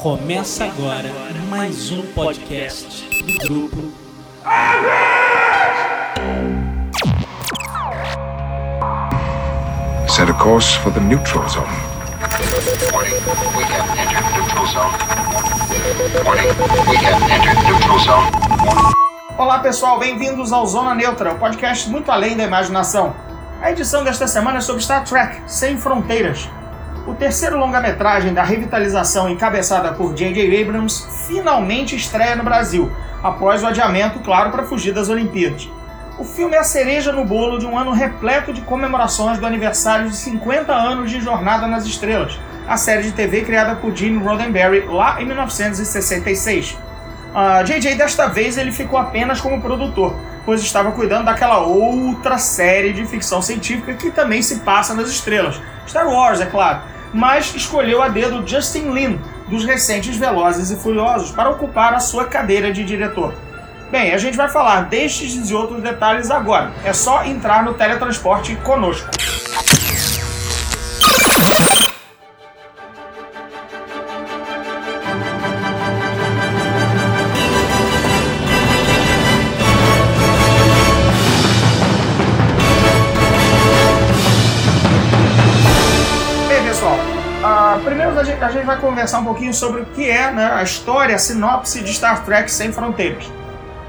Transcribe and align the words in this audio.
Começa 0.00 0.64
agora 0.64 1.10
mais 1.48 1.90
um 1.90 2.02
podcast 2.12 3.08
do 3.08 3.48
grupo. 3.48 3.92
Set 10.08 10.28
a 10.30 10.34
course 10.34 10.76
for 10.78 10.92
the 10.92 11.00
neutral 11.00 11.48
zone. 11.48 11.66
Warning, 12.92 13.14
we 13.56 13.64
have 13.64 13.88
entered 13.98 14.26
neutral 14.36 14.66
zone. 14.66 14.94
Warning, 16.24 16.48
we 16.90 16.96
have 16.96 17.22
entered 17.30 17.58
neutral 17.64 17.98
zone. 17.98 18.30
Olá 19.38 19.60
pessoal, 19.60 19.98
bem-vindos 19.98 20.52
ao 20.52 20.66
Zona 20.66 20.94
Neutra, 20.94 21.32
o 21.32 21.38
podcast 21.38 21.88
muito 21.88 22.10
além 22.10 22.36
da 22.36 22.44
imaginação. 22.44 23.14
A 23.60 23.70
edição 23.70 24.04
desta 24.04 24.26
semana 24.26 24.58
é 24.58 24.60
sobre 24.60 24.82
Star 24.82 25.04
Trek 25.04 25.42
Sem 25.46 25.76
Fronteiras. 25.76 26.48
O 27.08 27.14
terceiro 27.14 27.56
longa-metragem 27.56 28.34
da 28.34 28.42
revitalização 28.42 29.30
encabeçada 29.30 29.94
por 29.94 30.12
J.J. 30.12 30.62
Abrams 30.62 31.06
finalmente 31.26 31.96
estreia 31.96 32.36
no 32.36 32.44
Brasil, 32.44 32.92
após 33.22 33.62
o 33.62 33.66
adiamento, 33.66 34.18
claro, 34.18 34.50
para 34.50 34.64
fugir 34.64 34.92
das 34.92 35.08
Olimpíadas. 35.08 35.70
O 36.18 36.24
filme 36.24 36.54
é 36.54 36.58
a 36.58 36.64
cereja 36.64 37.10
no 37.10 37.24
bolo 37.24 37.58
de 37.58 37.64
um 37.64 37.78
ano 37.78 37.92
repleto 37.92 38.52
de 38.52 38.60
comemorações 38.60 39.38
do 39.38 39.46
aniversário 39.46 40.10
de 40.10 40.16
50 40.16 40.70
anos 40.70 41.10
de 41.10 41.18
Jornada 41.18 41.66
nas 41.66 41.86
Estrelas, 41.86 42.38
a 42.68 42.76
série 42.76 43.04
de 43.04 43.12
TV 43.12 43.40
criada 43.40 43.76
por 43.76 43.96
Gene 43.96 44.22
Roddenberry 44.22 44.84
lá 44.86 45.18
em 45.18 45.24
1966. 45.24 46.72
Uh, 46.72 47.64
JJ 47.64 47.94
desta 47.94 48.26
vez 48.26 48.58
ele 48.58 48.70
ficou 48.70 48.98
apenas 48.98 49.40
como 49.40 49.62
produtor, 49.62 50.14
pois 50.44 50.60
estava 50.60 50.92
cuidando 50.92 51.24
daquela 51.24 51.60
outra 51.60 52.36
série 52.36 52.92
de 52.92 53.06
ficção 53.06 53.40
científica 53.40 53.94
que 53.94 54.10
também 54.10 54.42
se 54.42 54.60
passa 54.60 54.92
nas 54.92 55.08
estrelas, 55.08 55.58
Star 55.86 56.06
Wars, 56.06 56.40
é 56.42 56.46
claro, 56.46 56.80
mas 57.12 57.54
escolheu 57.54 58.02
a 58.02 58.08
dedo 58.08 58.46
Justin 58.46 58.90
Lin, 58.92 59.20
dos 59.48 59.64
recentes 59.64 60.16
Velozes 60.16 60.70
e 60.70 60.76
Furiosos, 60.76 61.30
para 61.30 61.50
ocupar 61.50 61.94
a 61.94 62.00
sua 62.00 62.24
cadeira 62.24 62.72
de 62.72 62.84
diretor. 62.84 63.34
Bem, 63.90 64.12
a 64.12 64.18
gente 64.18 64.36
vai 64.36 64.48
falar 64.48 64.82
destes 64.82 65.48
e 65.48 65.54
outros 65.54 65.82
detalhes 65.82 66.30
agora. 66.30 66.72
É 66.84 66.92
só 66.92 67.24
entrar 67.24 67.64
no 67.64 67.72
teletransporte 67.72 68.54
conosco. 68.56 69.08
Conversar 89.08 89.18
um 89.20 89.24
pouquinho 89.24 89.54
sobre 89.54 89.80
o 89.80 89.84
que 89.86 90.08
é 90.08 90.30
né, 90.30 90.52
a 90.54 90.62
história, 90.62 91.14
a 91.14 91.18
sinopse 91.18 91.80
de 91.82 91.92
Star 91.94 92.22
Trek 92.24 92.50
Sem 92.50 92.72
Fronteiras. 92.72 93.24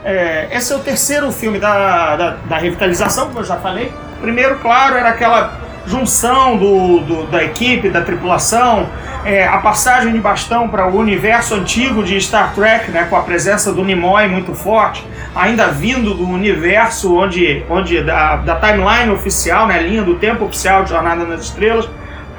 É, 0.03 0.47
esse 0.53 0.71
é 0.71 0.75
o 0.77 0.79
terceiro 0.79 1.29
filme 1.31 1.59
da, 1.59 2.15
da, 2.15 2.29
da 2.47 2.57
revitalização, 2.57 3.27
como 3.27 3.39
eu 3.39 3.43
já 3.43 3.57
falei. 3.57 3.91
Primeiro, 4.21 4.59
claro, 4.59 4.95
era 4.95 5.09
aquela 5.09 5.53
junção 5.85 6.55
do, 6.57 6.99
do- 7.01 7.23
da 7.27 7.43
equipe, 7.43 7.89
da 7.89 8.01
tripulação, 8.01 8.87
é, 9.25 9.45
a 9.45 9.57
passagem 9.57 10.13
de 10.13 10.19
bastão 10.19 10.69
para 10.69 10.87
o 10.87 10.95
universo 10.97 11.53
antigo 11.55 12.01
de 12.01 12.19
Star 12.21 12.53
Trek, 12.53 12.89
né, 12.91 13.05
com 13.09 13.17
a 13.17 13.21
presença 13.21 13.73
do 13.73 13.83
Nimoy 13.83 14.25
muito 14.29 14.53
forte, 14.53 15.05
ainda 15.35 15.67
vindo 15.67 16.13
do 16.13 16.25
universo 16.29 17.13
onde, 17.17 17.65
onde 17.69 18.01
da, 18.01 18.37
da 18.37 18.55
timeline 18.55 19.11
oficial, 19.11 19.67
né, 19.67 19.81
linha 19.81 20.01
do 20.03 20.15
tempo 20.15 20.45
oficial 20.45 20.83
de 20.83 20.91
Jornada 20.91 21.25
nas 21.25 21.41
Estrelas, 21.41 21.89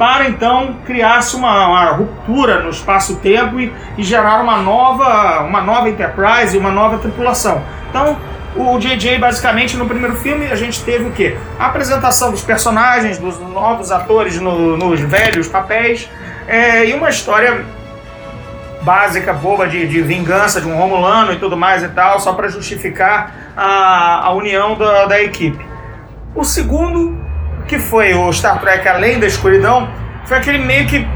para 0.00 0.30
então 0.30 0.76
criar-se 0.86 1.36
uma, 1.36 1.66
uma 1.68 1.84
ruptura 1.90 2.60
no 2.62 2.70
espaço-tempo 2.70 3.60
e, 3.60 3.70
e 3.98 4.02
gerar 4.02 4.40
uma 4.40 4.56
nova, 4.56 5.40
uma 5.42 5.60
nova 5.60 5.90
Enterprise 5.90 6.56
uma 6.56 6.70
nova 6.70 6.96
tripulação. 6.96 7.60
Então, 7.90 8.16
o 8.56 8.78
JJ, 8.78 9.18
basicamente, 9.18 9.76
no 9.76 9.84
primeiro 9.84 10.16
filme, 10.16 10.46
a 10.50 10.56
gente 10.56 10.82
teve 10.84 11.04
o 11.04 11.12
quê? 11.12 11.36
A 11.58 11.66
apresentação 11.66 12.30
dos 12.30 12.42
personagens, 12.42 13.18
dos 13.18 13.38
novos 13.38 13.92
atores 13.92 14.40
no- 14.40 14.74
nos 14.78 15.00
velhos 15.00 15.46
papéis, 15.48 16.08
é, 16.48 16.86
e 16.86 16.94
uma 16.94 17.10
história 17.10 17.62
básica, 18.80 19.34
boba 19.34 19.68
de, 19.68 19.86
de 19.86 20.00
vingança 20.00 20.62
de 20.62 20.66
um 20.66 20.76
Romulano 20.78 21.34
e 21.34 21.36
tudo 21.36 21.58
mais 21.58 21.82
e 21.82 21.88
tal, 21.88 22.18
só 22.18 22.32
para 22.32 22.48
justificar 22.48 23.52
a, 23.54 24.24
a 24.28 24.32
união 24.32 24.78
da, 24.78 25.04
da 25.04 25.20
equipe. 25.22 25.62
O 26.34 26.42
segundo, 26.42 27.18
que 27.68 27.78
foi 27.78 28.14
o 28.14 28.32
Star 28.32 28.58
Trek 28.58 28.88
Além 28.88 29.20
da 29.20 29.26
Escuridão, 29.26 29.88
foi 30.24 30.38
aquele 30.38 30.58
meio 30.58 30.86
que 30.86 31.06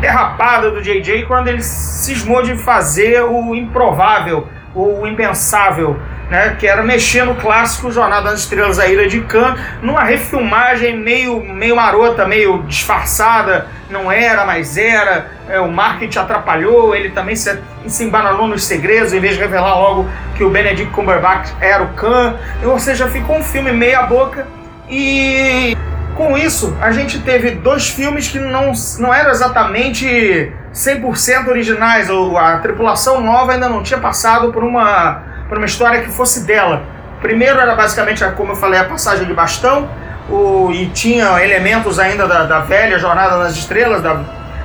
derrapada 0.00 0.70
do 0.70 0.82
JJ 0.82 1.24
quando 1.26 1.48
ele 1.48 1.62
cismou 1.62 2.42
de 2.42 2.56
fazer 2.56 3.22
o 3.22 3.54
improvável, 3.54 4.48
o 4.74 5.06
impensável, 5.06 5.98
né? 6.28 6.56
Que 6.58 6.66
era 6.66 6.82
mexer 6.82 7.24
no 7.24 7.34
clássico 7.34 7.92
Jornada 7.92 8.30
nas 8.30 8.40
Estrelas, 8.40 8.78
a 8.78 8.86
Ira 8.88 9.06
de 9.06 9.20
Khan, 9.20 9.54
numa 9.82 10.02
refilmagem 10.02 10.96
meio, 10.96 11.44
meio 11.44 11.76
marota, 11.76 12.26
meio 12.26 12.62
disfarçada, 12.62 13.68
não 13.90 14.10
era, 14.10 14.44
mas 14.44 14.76
era, 14.76 15.30
é, 15.48 15.60
o 15.60 15.70
marketing 15.70 16.18
atrapalhou, 16.18 16.96
ele 16.96 17.10
também 17.10 17.36
se, 17.36 17.60
se 17.86 18.04
embananou 18.04 18.48
nos 18.48 18.64
segredos, 18.64 19.12
em 19.12 19.20
vez 19.20 19.34
de 19.34 19.40
revelar 19.40 19.74
logo 19.78 20.08
que 20.34 20.42
o 20.42 20.50
Benedict 20.50 20.90
Cumberbatch 20.92 21.52
era 21.60 21.82
o 21.82 21.88
Khan, 21.88 22.36
ou 22.64 22.78
seja, 22.78 23.06
ficou 23.08 23.36
um 23.36 23.44
filme 23.44 23.70
meia 23.70 24.02
boca, 24.02 24.46
e 24.88 25.76
com 26.16 26.36
isso, 26.36 26.76
a 26.80 26.90
gente 26.90 27.20
teve 27.20 27.52
dois 27.52 27.88
filmes 27.88 28.28
que 28.28 28.38
não, 28.38 28.72
não 28.98 29.12
eram 29.12 29.30
exatamente 29.30 30.52
100% 30.74 31.48
originais. 31.48 32.10
ou 32.10 32.36
A 32.36 32.58
tripulação 32.58 33.20
nova 33.20 33.52
ainda 33.52 33.68
não 33.68 33.82
tinha 33.82 33.98
passado 33.98 34.52
por 34.52 34.62
uma, 34.62 35.22
por 35.48 35.58
uma 35.58 35.66
história 35.66 36.02
que 36.02 36.10
fosse 36.10 36.44
dela. 36.44 36.82
Primeiro 37.20 37.58
era 37.58 37.74
basicamente, 37.74 38.24
como 38.36 38.52
eu 38.52 38.56
falei, 38.56 38.80
a 38.80 38.84
passagem 38.84 39.26
de 39.26 39.32
bastão, 39.32 39.88
o, 40.28 40.70
e 40.72 40.86
tinha 40.90 41.42
elementos 41.42 41.98
ainda 41.98 42.26
da, 42.26 42.44
da 42.44 42.60
velha 42.60 42.98
Jornada 42.98 43.38
nas 43.38 43.56
Estrelas. 43.56 44.02
Da, 44.02 44.20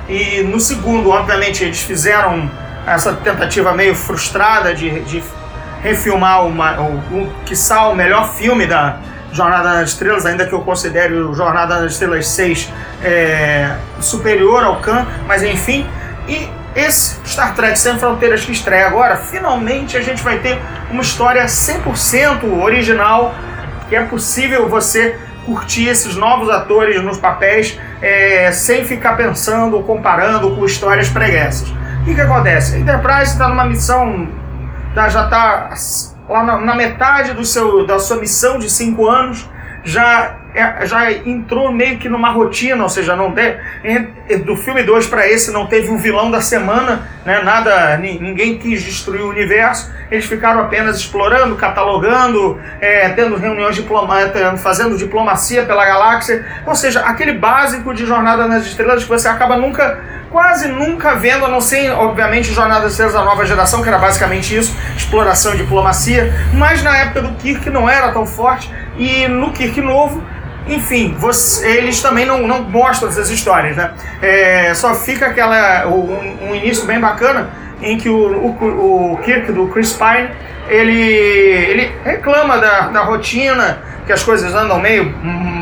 e 0.08 0.42
no 0.42 0.58
segundo, 0.58 1.10
obviamente, 1.10 1.64
eles 1.64 1.80
fizeram 1.80 2.50
essa 2.86 3.12
tentativa 3.12 3.72
meio 3.72 3.94
frustrada 3.94 4.74
de, 4.74 5.00
de 5.00 5.22
refilmar 5.82 6.44
uma, 6.46 6.80
o, 6.80 6.94
o, 7.12 7.32
quiçá, 7.44 7.88
o 7.88 7.94
melhor 7.94 8.28
filme 8.28 8.66
da 8.66 8.96
Jornada 9.32 9.74
nas 9.74 9.90
Estrelas, 9.90 10.26
ainda 10.26 10.46
que 10.46 10.52
eu 10.52 10.60
considere 10.60 11.14
o 11.14 11.34
Jornada 11.34 11.80
nas 11.80 11.92
Estrelas 11.92 12.26
6 12.28 12.72
é, 13.02 13.76
superior 14.00 14.64
ao 14.64 14.80
Khan, 14.80 15.06
mas 15.26 15.42
enfim. 15.42 15.86
E 16.26 16.48
esse 16.74 17.16
Star 17.26 17.54
Trek 17.54 17.78
Sem 17.78 17.98
Fronteiras 17.98 18.44
que 18.44 18.52
estreia 18.52 18.86
agora, 18.86 19.16
finalmente 19.16 19.96
a 19.96 20.00
gente 20.00 20.22
vai 20.22 20.38
ter 20.38 20.58
uma 20.90 21.02
história 21.02 21.44
100% 21.44 22.62
original, 22.62 23.34
que 23.88 23.96
é 23.96 24.02
possível 24.04 24.68
você 24.68 25.18
curtir 25.44 25.88
esses 25.88 26.14
novos 26.14 26.50
atores 26.50 27.02
nos 27.02 27.16
papéis 27.18 27.78
é, 28.02 28.52
sem 28.52 28.84
ficar 28.84 29.16
pensando 29.16 29.76
ou 29.76 29.82
comparando 29.82 30.54
com 30.54 30.64
histórias 30.64 31.08
preguiças. 31.08 31.68
O 31.70 32.04
que, 32.04 32.14
que 32.14 32.20
acontece? 32.20 32.76
A 32.76 32.78
Enterprise 32.78 33.32
está 33.32 33.48
numa 33.48 33.64
missão, 33.64 34.28
já 34.94 35.24
está 35.24 35.74
lá 36.28 36.42
na, 36.42 36.58
na 36.58 36.74
metade 36.74 37.32
do 37.32 37.44
seu, 37.44 37.86
da 37.86 37.98
sua 37.98 38.18
missão 38.18 38.58
de 38.58 38.70
cinco 38.70 39.08
anos, 39.08 39.48
já, 39.84 40.36
é, 40.54 40.86
já 40.86 41.10
entrou 41.12 41.72
meio 41.72 41.98
que 41.98 42.08
numa 42.08 42.30
rotina, 42.30 42.82
ou 42.82 42.88
seja, 42.88 43.16
não 43.16 43.32
de, 43.32 44.38
do 44.44 44.56
filme 44.56 44.82
2 44.82 45.06
para 45.06 45.26
esse 45.26 45.50
não 45.50 45.66
teve 45.66 45.88
um 45.90 45.96
vilão 45.96 46.30
da 46.30 46.40
semana, 46.40 47.08
né, 47.24 47.40
nada, 47.42 47.96
ninguém 47.96 48.58
quis 48.58 48.82
destruir 48.82 49.22
o 49.22 49.30
universo, 49.30 49.92
eles 50.10 50.26
ficaram 50.26 50.60
apenas 50.60 50.98
explorando, 50.98 51.56
catalogando, 51.56 52.60
é, 52.80 53.08
tendo 53.10 53.36
reuniões 53.36 53.76
diplomáticas, 53.76 54.60
fazendo 54.60 54.96
diplomacia 54.96 55.64
pela 55.64 55.84
galáxia, 55.84 56.44
ou 56.66 56.74
seja, 56.74 57.00
aquele 57.00 57.32
básico 57.32 57.94
de 57.94 58.04
Jornada 58.04 58.46
nas 58.46 58.66
Estrelas 58.66 59.04
que 59.04 59.08
você 59.08 59.28
acaba 59.28 59.56
nunca, 59.56 59.98
quase 60.30 60.68
nunca 60.68 61.14
vendo, 61.14 61.44
a 61.44 61.48
não 61.48 61.60
ser, 61.60 61.90
obviamente, 61.92 62.52
Jornada 62.52 62.82
nas 62.82 62.92
Estrelas 62.92 63.14
da 63.14 63.24
nova 63.24 63.44
geração, 63.44 63.82
que 63.82 63.88
era 63.88 63.98
basicamente 63.98 64.56
isso, 64.56 64.76
exploração 64.96 65.54
e 65.54 65.58
diplomacia, 65.58 66.32
mas 66.54 66.82
na 66.82 66.96
época 66.96 67.22
do 67.22 67.34
Kirk 67.36 67.68
não 67.70 67.88
era 67.88 68.12
tão 68.12 68.26
forte, 68.26 68.70
e 68.96 69.26
no 69.28 69.52
Kirk 69.52 69.80
novo, 69.80 70.22
enfim, 70.66 71.16
você, 71.18 71.66
eles 71.66 72.02
também 72.02 72.26
não, 72.26 72.46
não 72.46 72.62
mostram 72.62 73.08
essas 73.08 73.30
histórias, 73.30 73.76
né? 73.76 73.90
É, 74.20 74.74
só 74.74 74.94
fica 74.94 75.26
aquela 75.26 75.86
um, 75.86 76.50
um, 76.50 76.54
início 76.54 76.84
bem 76.84 77.00
bacana 77.00 77.48
em 77.80 77.96
que 77.96 78.08
o, 78.08 78.36
o, 78.36 79.12
o 79.12 79.16
Kirk 79.18 79.50
do 79.52 79.68
Chris 79.68 79.94
Pine 79.94 80.30
ele, 80.68 80.92
ele 80.92 81.92
reclama 82.04 82.58
da, 82.58 82.88
da 82.88 83.02
rotina, 83.02 83.78
que 84.04 84.12
as 84.12 84.22
coisas 84.22 84.54
andam 84.54 84.78
meio 84.78 85.14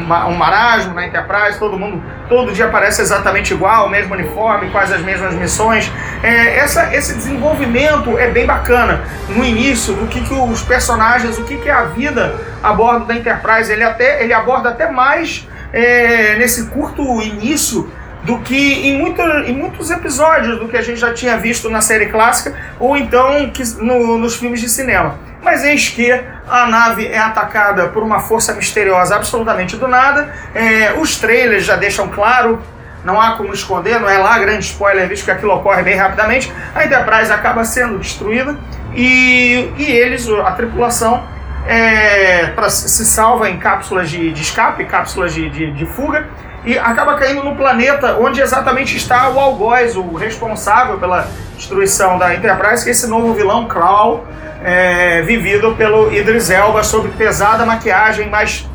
um, 0.06 0.34
marasmo 0.34 0.94
na 0.94 1.06
Enterprise, 1.06 1.58
todo 1.58 1.78
mundo 1.78 2.02
todo 2.28 2.52
dia 2.52 2.68
parece 2.68 3.02
exatamente 3.02 3.52
igual, 3.52 3.86
o 3.86 3.90
mesmo 3.90 4.14
uniforme, 4.14 4.70
quase 4.70 4.94
as 4.94 5.00
mesmas 5.00 5.34
missões. 5.34 5.90
É, 6.22 6.58
essa, 6.58 6.94
esse 6.94 7.14
desenvolvimento 7.14 8.18
é 8.18 8.28
bem 8.28 8.46
bacana 8.46 9.02
no 9.28 9.44
início 9.44 9.94
do 9.94 10.06
que, 10.06 10.20
que 10.20 10.34
os 10.34 10.62
personagens, 10.62 11.38
o 11.38 11.44
que, 11.44 11.56
que 11.58 11.68
é 11.68 11.72
a 11.72 11.84
vida 11.84 12.34
a 12.62 12.72
bordo 12.72 13.06
da 13.06 13.14
Enterprise. 13.14 13.70
Ele, 13.70 13.84
até, 13.84 14.22
ele 14.22 14.32
aborda 14.32 14.70
até 14.70 14.90
mais 14.90 15.46
é, 15.72 16.36
nesse 16.36 16.66
curto 16.66 17.02
início 17.22 17.90
do 18.22 18.38
que 18.40 18.88
em, 18.88 18.98
muito, 18.98 19.22
em 19.22 19.54
muitos 19.54 19.90
episódios 19.90 20.58
do 20.58 20.68
que 20.68 20.76
a 20.76 20.82
gente 20.82 20.98
já 20.98 21.14
tinha 21.14 21.36
visto 21.36 21.70
na 21.70 21.80
série 21.80 22.06
clássica 22.06 22.56
ou 22.78 22.96
então 22.96 23.50
que, 23.50 23.62
no, 23.80 24.18
nos 24.18 24.36
filmes 24.36 24.60
de 24.60 24.68
cinema. 24.68 25.16
Mas 25.46 25.62
eis 25.62 25.88
que 25.88 26.10
a 26.10 26.66
nave 26.66 27.06
é 27.06 27.20
atacada 27.20 27.86
por 27.86 28.02
uma 28.02 28.18
força 28.18 28.52
misteriosa 28.52 29.14
absolutamente 29.14 29.76
do 29.76 29.86
nada. 29.86 30.28
É, 30.52 30.94
os 30.98 31.20
trailers 31.20 31.64
já 31.64 31.76
deixam 31.76 32.08
claro, 32.08 32.60
não 33.04 33.20
há 33.20 33.36
como 33.36 33.54
esconder, 33.54 34.00
não 34.00 34.10
é 34.10 34.18
lá 34.18 34.36
grande 34.40 34.64
spoiler, 34.64 35.06
visto 35.08 35.24
que 35.24 35.30
aquilo 35.30 35.54
ocorre 35.54 35.84
bem 35.84 35.94
rapidamente. 35.94 36.52
A 36.74 36.84
Enterprise 36.84 37.32
acaba 37.32 37.62
sendo 37.62 37.96
destruída 37.96 38.58
e, 38.92 39.72
e 39.78 39.84
eles, 39.84 40.28
a 40.28 40.50
tripulação, 40.50 41.24
é, 41.64 42.48
pra, 42.48 42.68
se 42.68 43.06
salva 43.06 43.48
em 43.48 43.56
cápsulas 43.56 44.10
de, 44.10 44.32
de 44.32 44.42
escape, 44.42 44.84
cápsulas 44.84 45.32
de, 45.32 45.48
de, 45.48 45.70
de 45.70 45.86
fuga 45.86 46.26
e 46.66 46.76
acaba 46.76 47.14
caindo 47.14 47.44
no 47.44 47.54
planeta 47.54 48.16
onde 48.18 48.40
exatamente 48.40 48.96
está 48.96 49.30
o 49.30 49.38
Algoz, 49.38 49.94
o 49.94 50.14
responsável 50.14 50.98
pela 50.98 51.28
destruição 51.56 52.18
da 52.18 52.34
Enterprise, 52.34 52.82
que 52.82 52.90
é 52.90 52.92
esse 52.92 53.06
novo 53.06 53.32
vilão, 53.32 53.68
Krall, 53.68 54.26
é, 54.64 55.22
vivido 55.22 55.76
pelo 55.76 56.12
Idris 56.12 56.50
Elba, 56.50 56.82
sob 56.82 57.08
pesada 57.10 57.64
maquiagem, 57.64 58.28
mas 58.28 58.68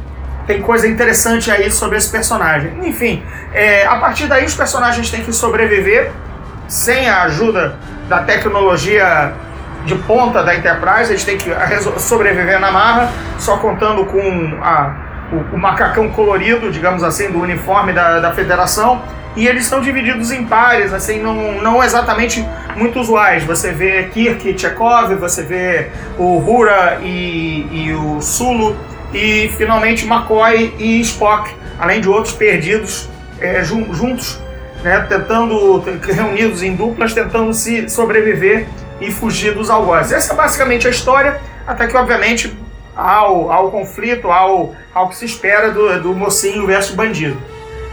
tem 0.47 0.61
coisa 0.61 0.87
interessante 0.87 1.51
aí 1.51 1.69
sobre 1.69 1.97
esse 1.97 2.09
personagem. 2.09 2.73
Enfim, 2.81 3.21
é, 3.53 3.85
a 3.85 3.97
partir 3.97 4.25
daí 4.27 4.45
os 4.45 4.55
personagens 4.55 5.11
têm 5.11 5.21
que 5.21 5.33
sobreviver 5.33 6.11
sem 6.69 7.09
a 7.09 7.23
ajuda 7.23 7.75
da 8.07 8.19
tecnologia 8.19 9.33
de 9.85 9.95
ponta 9.95 10.43
da 10.43 10.55
Enterprise, 10.55 11.11
eles 11.11 11.25
têm 11.25 11.37
que 11.37 11.51
sobreviver 11.99 12.59
na 12.59 12.71
marra, 12.71 13.11
só 13.37 13.57
contando 13.57 14.05
com 14.05 14.59
a 14.61 15.10
o, 15.31 15.55
o, 15.55 15.57
macacão 15.57 16.09
colorido, 16.09 16.71
digamos 16.71 17.03
assim, 17.03 17.31
do 17.31 17.39
uniforme 17.39 17.93
da, 17.93 18.19
da 18.19 18.31
federação. 18.31 19.01
E 19.35 19.47
eles 19.47 19.63
estão 19.63 19.79
divididos 19.79 20.29
em 20.31 20.45
pares, 20.45 20.93
assim, 20.93 21.21
não, 21.21 21.61
não 21.61 21.83
exatamente 21.83 22.45
muito 22.75 22.99
usuais. 22.99 23.43
Você 23.45 23.71
vê 23.71 24.03
Kirk 24.03 24.49
e 24.49 24.57
Chekhov, 24.57 25.15
você 25.15 25.43
vê 25.43 25.87
o 26.17 26.37
Hura 26.37 26.99
e, 27.01 27.65
e 27.71 27.93
o 27.93 28.21
Sulu, 28.21 28.75
e 29.13 29.49
finalmente 29.57 30.05
McCoy 30.05 30.73
e 30.77 30.99
Spock, 31.01 31.49
além 31.79 32.01
de 32.01 32.09
outros 32.09 32.33
perdidos 32.33 33.09
é, 33.39 33.63
juntos, 33.63 34.39
né, 34.83 35.05
tentando, 35.07 35.79
reunidos 36.01 36.61
em 36.61 36.75
duplas, 36.75 37.13
tentando 37.13 37.53
se 37.53 37.89
sobreviver 37.89 38.67
e 38.99 39.11
fugir 39.11 39.53
dos 39.53 39.69
algozes. 39.69 40.11
Essa 40.11 40.33
é 40.33 40.35
basicamente 40.35 40.87
a 40.87 40.91
história, 40.91 41.39
até 41.65 41.87
que, 41.87 41.95
obviamente, 41.95 42.55
ao, 42.95 43.51
ao 43.51 43.71
conflito, 43.71 44.29
ao, 44.31 44.73
ao 44.93 45.09
que 45.09 45.15
se 45.15 45.25
espera 45.25 45.71
do, 45.71 46.01
do 46.01 46.13
mocinho 46.13 46.65
versus 46.65 46.95
bandido. 46.95 47.37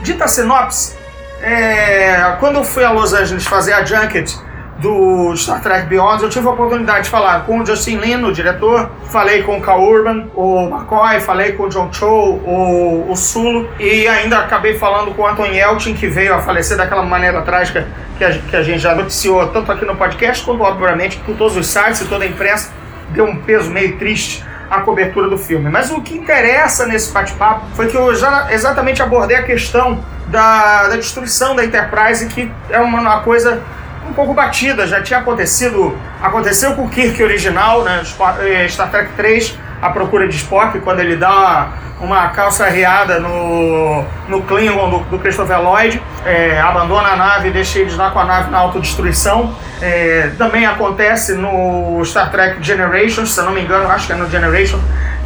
Dita 0.03 0.25
a 0.25 0.29
sinopse, 0.29 0.97
é, 1.43 2.37
quando 2.41 2.57
eu 2.57 2.65
fui 2.65 2.85
a 2.85 2.91
Los 2.91 3.13
Angeles 3.13 3.47
fazer 3.47 3.73
a 3.73 3.85
junket 3.85 4.37
do 4.79 5.35
Star 5.37 5.61
Trek 5.61 5.87
Beyond, 5.89 6.23
eu 6.23 6.31
tive 6.31 6.47
a 6.47 6.51
oportunidade 6.51 7.05
de 7.05 7.11
falar 7.11 7.45
com 7.45 7.61
o 7.61 7.67
Justin 7.67 7.97
Lin, 7.97 8.23
o 8.23 8.33
diretor, 8.33 8.91
falei 9.07 9.43
com 9.43 9.59
o 9.59 9.61
Cal 9.61 9.83
Urban, 9.83 10.29
o 10.35 10.69
McCoy, 10.69 11.21
falei 11.21 11.53
com 11.53 11.65
o 11.65 11.69
John 11.69 11.93
Cho, 11.93 12.07
o, 12.07 13.11
o 13.11 13.17
Sulo, 13.17 13.69
e 13.81 14.07
ainda 14.07 14.39
acabei 14.39 14.79
falando 14.79 15.13
com 15.15 15.23
o 15.23 15.27
Anton 15.27 15.47
Yelchin, 15.47 15.95
que 15.95 16.07
veio 16.07 16.33
a 16.35 16.39
falecer 16.39 16.77
daquela 16.77 17.03
maneira 17.03 17.43
trágica 17.43 17.89
que 18.17 18.25
a, 18.25 18.39
que 18.39 18.55
a 18.55 18.63
gente 18.63 18.79
já 18.79 18.95
noticiou, 18.95 19.49
tanto 19.49 19.71
aqui 19.73 19.85
no 19.85 19.97
podcast, 19.97 20.45
quanto, 20.45 20.63
obviamente, 20.63 21.19
com 21.19 21.35
todos 21.35 21.57
os 21.57 21.67
sites 21.67 22.03
e 22.03 22.05
toda 22.07 22.25
a 22.25 22.29
imprensa, 22.29 22.73
deu 23.11 23.25
um 23.25 23.37
peso 23.37 23.71
meio 23.71 23.99
triste 23.99 24.45
a 24.71 24.81
cobertura 24.81 25.29
do 25.29 25.39
filme. 25.39 25.71
Mas 25.71 25.91
o 25.91 26.01
que 26.01 26.17
interessa 26.17 26.87
nesse 26.87 27.13
bate-papo 27.13 27.67
foi 27.75 27.89
que 27.89 27.97
eu 27.97 28.15
já 28.15 28.53
exatamente 28.53 29.03
abordei 29.03 29.37
a 29.37 29.43
questão 29.43 30.05
da, 30.27 30.89
da 30.89 30.97
destruição 30.97 31.57
da 31.57 31.65
Enterprise, 31.65 32.27
que 32.27 32.51
é 32.71 32.79
uma, 32.81 33.01
uma 33.01 33.21
coisa 33.21 33.63
um 34.09 34.13
pouco 34.13 34.33
batida, 34.33 34.87
já 34.87 35.03
tinha 35.03 35.21
acontecido, 35.21 35.97
aconteceu 36.21 36.75
com 36.75 36.85
o 36.85 36.89
Kirk 36.89 37.23
original, 37.23 37.83
né, 37.83 38.03
eh, 38.41 38.67
Star 38.69 38.91
Trek 38.91 39.13
3, 39.13 39.59
A 39.81 39.91
Procura 39.91 40.27
de 40.27 40.37
Spock, 40.37 40.79
quando 40.81 41.01
ele 41.01 41.17
dá 41.17 41.69
uma 42.01 42.29
calça 42.29 42.65
arriada 42.65 43.19
no, 43.19 44.05
no 44.29 44.43
Klingon 44.43 44.91
do, 44.91 44.99
do 45.05 45.19
Christopher 45.19 45.61
Lloyd, 45.61 46.01
é, 46.25 46.61
abandona 46.61 47.09
a 47.09 47.17
nave 47.17 47.49
e 47.49 47.51
deixa 47.51 47.81
eles 47.81 47.97
lá 47.97 48.11
com 48.11 48.21
a 48.21 48.25
nave 48.25 48.51
na 48.51 48.59
autodestruição. 48.59 49.55
É, 49.81 50.31
também 50.39 50.67
acontece 50.67 51.35
no 51.35 52.05
Star 52.05 52.31
Trek 52.31 52.63
Generations, 52.63 53.35
se 53.35 53.41
eu 53.41 53.45
não 53.45 53.53
me 53.53 53.61
engano, 53.61 53.89
acho 53.91 54.07
que 54.07 54.13
é 54.13 54.17
no 54.17 54.29
Generation, 54.29 54.79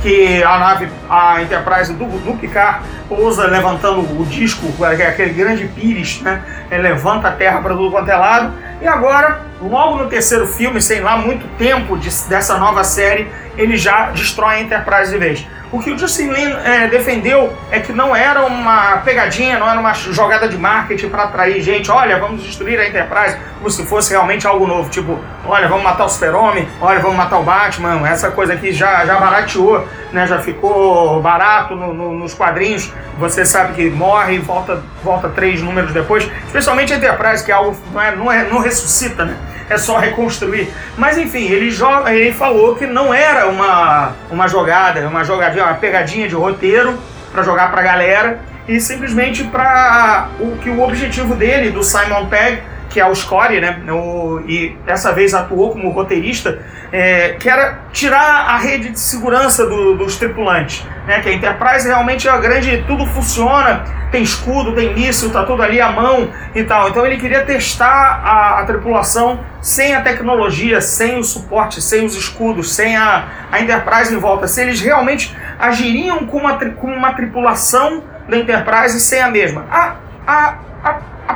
que 0.03 0.43
a 0.43 0.59
nave, 0.59 0.89
a 1.09 1.43
Enterprise 1.43 1.93
do, 1.93 2.07
do 2.07 2.39
Picard 2.39 2.81
pousa 3.09 3.47
levantando 3.47 4.01
o 4.01 4.27
disco, 4.27 4.67
é 4.85 5.07
aquele 5.07 5.33
grande 5.33 5.67
pires, 5.69 6.21
né? 6.23 6.43
Ele 6.71 6.83
levanta 6.83 7.29
a 7.29 7.33
Terra 7.33 7.61
para 7.61 7.75
tudo 7.75 7.91
quanto 7.91 8.11
é 8.11 8.17
lado. 8.17 8.53
E 8.81 8.89
agora, 8.89 9.52
logo 9.69 9.99
no 9.99 10.09
terceiro 10.09 10.47
filme, 10.47 10.81
sem 10.81 11.01
lá 11.01 11.17
muito 11.17 11.47
tempo 11.57 11.97
de, 11.97 12.11
dessa 12.29 12.59
nova 12.59 12.85
série, 12.85 13.29
ele 13.57 13.77
já 13.77 14.11
destrói 14.11 14.57
a 14.57 14.61
Enterprise 14.61 15.11
de 15.11 15.19
vez. 15.19 15.47
O 15.73 15.79
que 15.79 15.91
o 15.91 15.99
Justin 15.99 16.29
Lin 16.29 16.53
é, 16.65 16.87
defendeu 16.89 17.51
é 17.71 17.81
que 17.81 17.95
não 17.95 18.15
era 18.15 18.45
uma 18.45 18.99
pegadinha, 18.99 19.59
não 19.59 19.67
era 19.67 19.81
uma 19.81 19.95
jogada 19.95 20.47
de 20.47 20.59
marketing 20.59 21.09
para 21.09 21.23
atrair 21.23 21.63
gente. 21.63 21.91
Olha, 21.91 22.19
vamos 22.19 22.43
destruir 22.43 22.79
a 22.79 22.87
Enterprise, 22.87 23.39
como 23.57 23.71
se 23.71 23.87
fosse 23.87 24.11
realmente 24.11 24.47
algo 24.47 24.67
novo. 24.67 24.91
Tipo, 24.91 25.19
olha, 25.47 25.67
vamos 25.69 25.83
matar 25.83 26.05
o 26.05 26.11
Super-Homem, 26.11 26.69
olha, 26.79 27.01
vamos 27.01 27.17
matar 27.17 27.39
o 27.39 27.43
Batman. 27.43 28.07
Essa 28.07 28.31
coisa 28.31 28.53
aqui 28.53 28.71
já, 28.71 29.07
já 29.07 29.19
barateou, 29.19 29.89
né? 30.13 30.27
já 30.27 30.41
ficou 30.41 31.23
barato 31.23 31.75
no, 31.75 31.95
no, 31.95 32.13
nos 32.19 32.35
quadrinhos. 32.35 32.93
Você 33.19 33.47
sabe 33.47 33.73
que 33.73 33.89
morre 33.89 34.35
e 34.35 34.39
volta, 34.41 34.83
volta 35.03 35.31
três 35.31 35.63
números 35.63 35.91
depois. 35.95 36.31
Especialmente 36.45 36.93
a 36.93 36.97
Enterprise, 36.97 37.43
que 37.43 37.51
é 37.51 37.55
algo 37.55 37.75
não, 37.95 38.03
é, 38.03 38.15
não, 38.15 38.31
é, 38.31 38.45
não 38.45 38.59
ressuscita, 38.59 39.25
né? 39.25 39.35
É 39.73 39.79
só 39.79 39.99
reconstruir. 39.99 40.69
Mas 40.97 41.19
enfim, 41.19 41.45
ele, 41.51 41.71
joga, 41.71 42.15
ele 42.15 42.33
falou 42.33 42.77
que 42.77 42.87
não 42.87 43.13
era 43.13 43.49
uma, 43.49 44.13
uma 44.31 44.49
jogada, 44.49 45.07
uma 45.09 45.25
jogadinha, 45.25 45.65
uma 45.65 45.75
pegadinha 45.75 46.29
de 46.29 46.35
roteiro 46.35 46.99
para 47.33 47.43
jogar 47.43 47.71
para 47.71 47.81
a 47.81 47.85
galera 47.85 48.41
e 48.69 48.81
simplesmente 48.81 49.45
para 49.45 50.29
o 50.39 50.57
que 50.59 50.71
o 50.71 50.83
objetivo 50.83 51.35
dele, 51.35 51.71
do 51.71 51.83
Simon 51.83 52.27
Pegg, 52.27 52.63
que 52.93 53.01
é 53.01 53.07
o 53.07 53.15
Score, 53.15 53.59
né? 53.61 53.83
O, 53.91 54.41
e 54.47 54.77
dessa 54.85 55.13
vez 55.13 55.33
atuou 55.33 55.73
como 55.73 55.89
roteirista, 55.91 56.61
é, 56.93 57.31
que 57.41 57.49
era 57.49 57.79
tirar 57.91 58.51
a 58.51 58.59
rede 58.59 58.91
de 58.91 59.01
segurança 59.01 59.67
do, 59.67 59.95
dos 59.97 60.17
tripulantes. 60.17 60.85
Né? 61.07 61.21
Que 61.21 61.31
a 61.31 61.33
Enterprise 61.33 61.89
realmente 61.89 62.29
é 62.29 62.39
grande, 62.39 62.85
tudo 62.87 63.07
funciona, 63.07 63.85
tem 64.11 64.23
escudo, 64.23 64.75
tem 64.75 64.95
míssil, 64.95 65.31
tá 65.31 65.45
tudo 65.45 65.63
ali 65.63 65.81
à 65.81 65.91
mão 65.91 66.31
e 66.55 66.63
tal. 66.65 66.91
Então 66.91 67.07
ele 67.07 67.17
queria 67.17 67.45
testar 67.45 68.21
a, 68.23 68.61
a 68.61 68.65
tripulação 68.67 69.41
sem 69.63 69.95
a 69.95 70.03
tecnologia, 70.03 70.81
sem 70.83 71.19
o 71.19 71.25
suporte, 71.25 71.81
sem 71.81 72.05
os 72.05 72.15
escudos, 72.15 72.75
sem 72.75 72.95
a, 72.95 73.25
a 73.51 73.61
Enterprise 73.61 74.15
em 74.15 74.19
volta. 74.19 74.47
Se 74.47 74.61
eles 74.61 74.81
realmente 74.81 75.35
agiriam 75.59 76.27
como 76.27 76.47
uma, 76.47 76.59
uma 76.83 77.15
tripulação 77.15 78.03
da 78.29 78.37
Enterprise 78.37 79.01
sem 79.01 79.23
a 79.23 79.29
mesma. 79.29 79.65
A, 79.71 79.97
a, 80.27 80.35
a, 80.35 80.55
a 80.55 80.72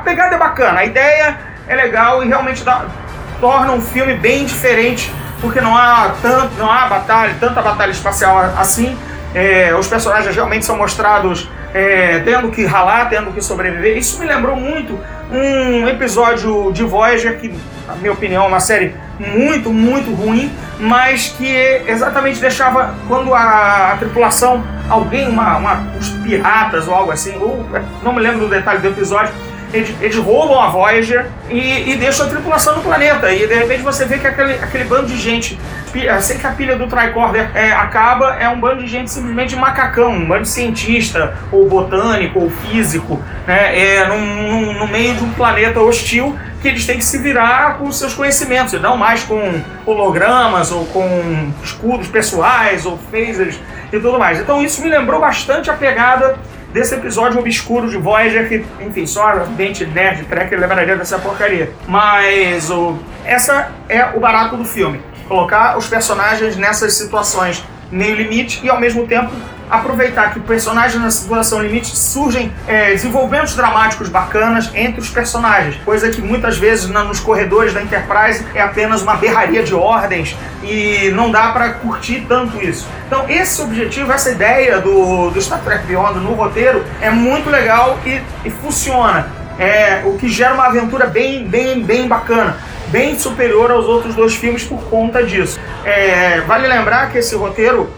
pegada 0.07 0.35
é 0.35 0.37
bacana, 0.37 0.79
a 0.79 0.85
ideia 0.85 1.37
é 1.67 1.75
legal 1.75 2.23
e 2.23 2.27
realmente 2.29 2.63
dá, 2.63 2.85
torna 3.41 3.73
um 3.73 3.81
filme 3.81 4.13
bem 4.13 4.45
diferente, 4.45 5.11
porque 5.41 5.59
não 5.59 5.75
há 5.75 6.13
tanto, 6.21 6.55
não 6.57 6.71
há 6.71 6.87
batalha, 6.87 7.35
tanta 7.37 7.61
batalha 7.61 7.91
espacial 7.91 8.37
assim. 8.57 8.97
É, 9.35 9.75
os 9.75 9.85
personagens 9.85 10.33
realmente 10.33 10.65
são 10.65 10.77
mostrados 10.77 11.49
é, 11.73 12.19
tendo 12.19 12.49
que 12.49 12.65
ralar, 12.65 13.09
tendo 13.09 13.33
que 13.33 13.41
sobreviver. 13.41 13.97
Isso 13.97 14.17
me 14.17 14.25
lembrou 14.25 14.55
muito 14.55 14.97
um 15.29 15.85
episódio 15.89 16.71
de 16.71 16.83
Voyager, 16.85 17.37
que, 17.37 17.53
na 17.85 17.95
minha 17.95 18.13
opinião, 18.13 18.45
é 18.45 18.47
uma 18.47 18.61
série 18.61 18.95
muito, 19.19 19.69
muito 19.69 20.09
ruim, 20.15 20.49
mas 20.79 21.35
que 21.37 21.53
exatamente 21.85 22.39
deixava, 22.39 22.95
quando 23.09 23.33
a, 23.33 23.91
a 23.91 23.97
tripulação, 23.97 24.63
alguém, 24.89 25.27
uma, 25.27 25.57
uma, 25.57 25.87
os 25.99 26.09
piratas 26.09 26.87
ou 26.87 26.95
algo 26.95 27.11
assim, 27.11 27.37
ou, 27.37 27.65
não 28.01 28.13
me 28.13 28.21
lembro 28.21 28.39
do 28.39 28.47
detalhe 28.47 28.79
do 28.79 28.87
episódio, 28.87 29.33
eles, 29.73 29.93
eles 30.01 30.15
roubam 30.15 30.59
a 30.59 30.69
Voyager 30.69 31.25
e, 31.49 31.91
e, 31.91 31.95
deixam 31.97 32.25
a 32.25 32.29
tripulação 32.29 32.75
no 32.77 32.81
planeta. 32.81 33.31
E 33.31 33.47
de 33.47 33.53
repente 33.53 33.83
você 33.83 34.05
vê 34.05 34.17
que 34.17 34.27
aquele, 34.27 34.53
aquele 34.53 34.83
bando 34.85 35.07
de 35.07 35.17
gente, 35.17 35.59
assim 36.09 36.37
que 36.37 36.47
a 36.47 36.51
pilha 36.51 36.77
do 36.77 36.87
tricorder 36.87 37.49
é, 37.53 37.71
acaba, 37.71 38.35
é 38.39 38.47
um 38.47 38.59
bando 38.59 38.81
de 38.81 38.87
gente 38.87 39.11
simplesmente 39.11 39.55
macacão, 39.55 40.11
um 40.11 40.25
bando 40.25 40.43
de 40.43 40.49
cientista, 40.49 41.37
ou 41.51 41.67
botânico, 41.67 42.39
ou 42.39 42.49
físico, 42.49 43.21
né? 43.45 43.77
É, 43.77 44.07
num, 44.07 44.73
no 44.73 44.87
meio 44.87 45.15
de 45.15 45.23
um 45.23 45.31
planeta 45.33 45.79
hostil 45.79 46.37
que 46.61 46.67
eles 46.67 46.85
têm 46.85 46.97
que 46.97 47.05
se 47.05 47.17
virar 47.19 47.77
com 47.77 47.91
seus 47.91 48.13
conhecimentos, 48.13 48.73
e 48.73 48.79
não 48.79 48.97
mais 48.97 49.23
com 49.23 49.61
hologramas 49.85 50.71
ou 50.71 50.85
com 50.85 51.51
escudos 51.63 52.07
pessoais 52.07 52.85
ou 52.85 52.97
phasers 53.11 53.59
e 53.91 53.99
tudo 53.99 54.17
mais. 54.17 54.39
Então 54.39 54.63
isso 54.63 54.81
me 54.81 54.89
lembrou 54.89 55.19
bastante 55.19 55.69
a 55.69 55.73
pegada 55.73 56.37
desse 56.77 56.93
episódio 56.93 57.39
obscuro 57.39 57.89
de 57.89 57.97
Voyager, 57.97 58.47
que, 58.47 58.63
enfim, 58.79 59.07
só 59.07 59.33
ambiente 59.33 59.83
nerd, 59.83 60.23
tracker 60.25 60.59
lembraria 60.59 60.95
dessa 60.95 61.17
porcaria. 61.17 61.71
Mas 61.87 62.69
o, 62.69 62.99
essa 63.25 63.71
é 63.89 64.05
o 64.15 64.19
barato 64.19 64.55
do 64.55 64.63
filme. 64.63 65.01
Colocar 65.27 65.75
os 65.75 65.87
personagens 65.87 66.55
nessas 66.55 66.93
situações 66.93 67.63
meio 67.91 68.15
limite 68.15 68.63
e 68.63 68.69
ao 68.69 68.79
mesmo 68.79 69.07
tempo 69.07 69.31
aproveitar 69.69 70.33
que 70.33 70.39
personagens 70.39 71.01
na 71.01 71.11
situação 71.11 71.61
limite 71.61 71.95
surgem 71.95 72.51
é, 72.67 72.91
desenvolvimentos 72.91 73.55
dramáticos 73.55 74.09
bacanas 74.09 74.71
entre 74.73 75.01
os 75.01 75.09
personagens, 75.09 75.75
coisa 75.83 76.09
que 76.09 76.21
muitas 76.21 76.57
vezes 76.57 76.89
na, 76.89 77.03
nos 77.03 77.19
corredores 77.19 77.73
da 77.73 77.81
Enterprise 77.81 78.45
é 78.53 78.61
apenas 78.61 79.01
uma 79.01 79.15
berraria 79.15 79.63
de 79.63 79.73
ordens 79.73 80.35
e 80.63 81.11
não 81.13 81.31
dá 81.31 81.49
para 81.51 81.73
curtir 81.73 82.25
tanto 82.27 82.61
isso. 82.63 82.87
Então 83.07 83.25
esse 83.29 83.61
objetivo, 83.61 84.11
essa 84.11 84.31
ideia 84.31 84.79
do, 84.79 85.29
do 85.29 85.41
Star 85.41 85.61
Trek 85.61 85.85
Beyond 85.85 86.19
no 86.19 86.33
roteiro 86.33 86.83
é 87.01 87.09
muito 87.09 87.49
legal 87.49 87.99
e, 88.05 88.21
e 88.45 88.49
funciona. 88.49 89.27
É, 89.59 90.03
o 90.05 90.17
que 90.17 90.29
gera 90.29 90.53
uma 90.53 90.67
aventura 90.67 91.07
bem, 91.07 91.47
bem, 91.47 91.81
bem 91.81 92.07
bacana 92.07 92.57
bem 92.89 93.17
superior 93.19 93.71
aos 93.71 93.85
outros 93.85 94.15
dois 94.15 94.35
filmes 94.35 94.63
por 94.63 94.81
conta 94.85 95.23
disso. 95.23 95.59
É, 95.83 96.41
vale 96.41 96.67
lembrar 96.67 97.11
que 97.11 97.17
esse 97.17 97.35
roteiro 97.35 97.89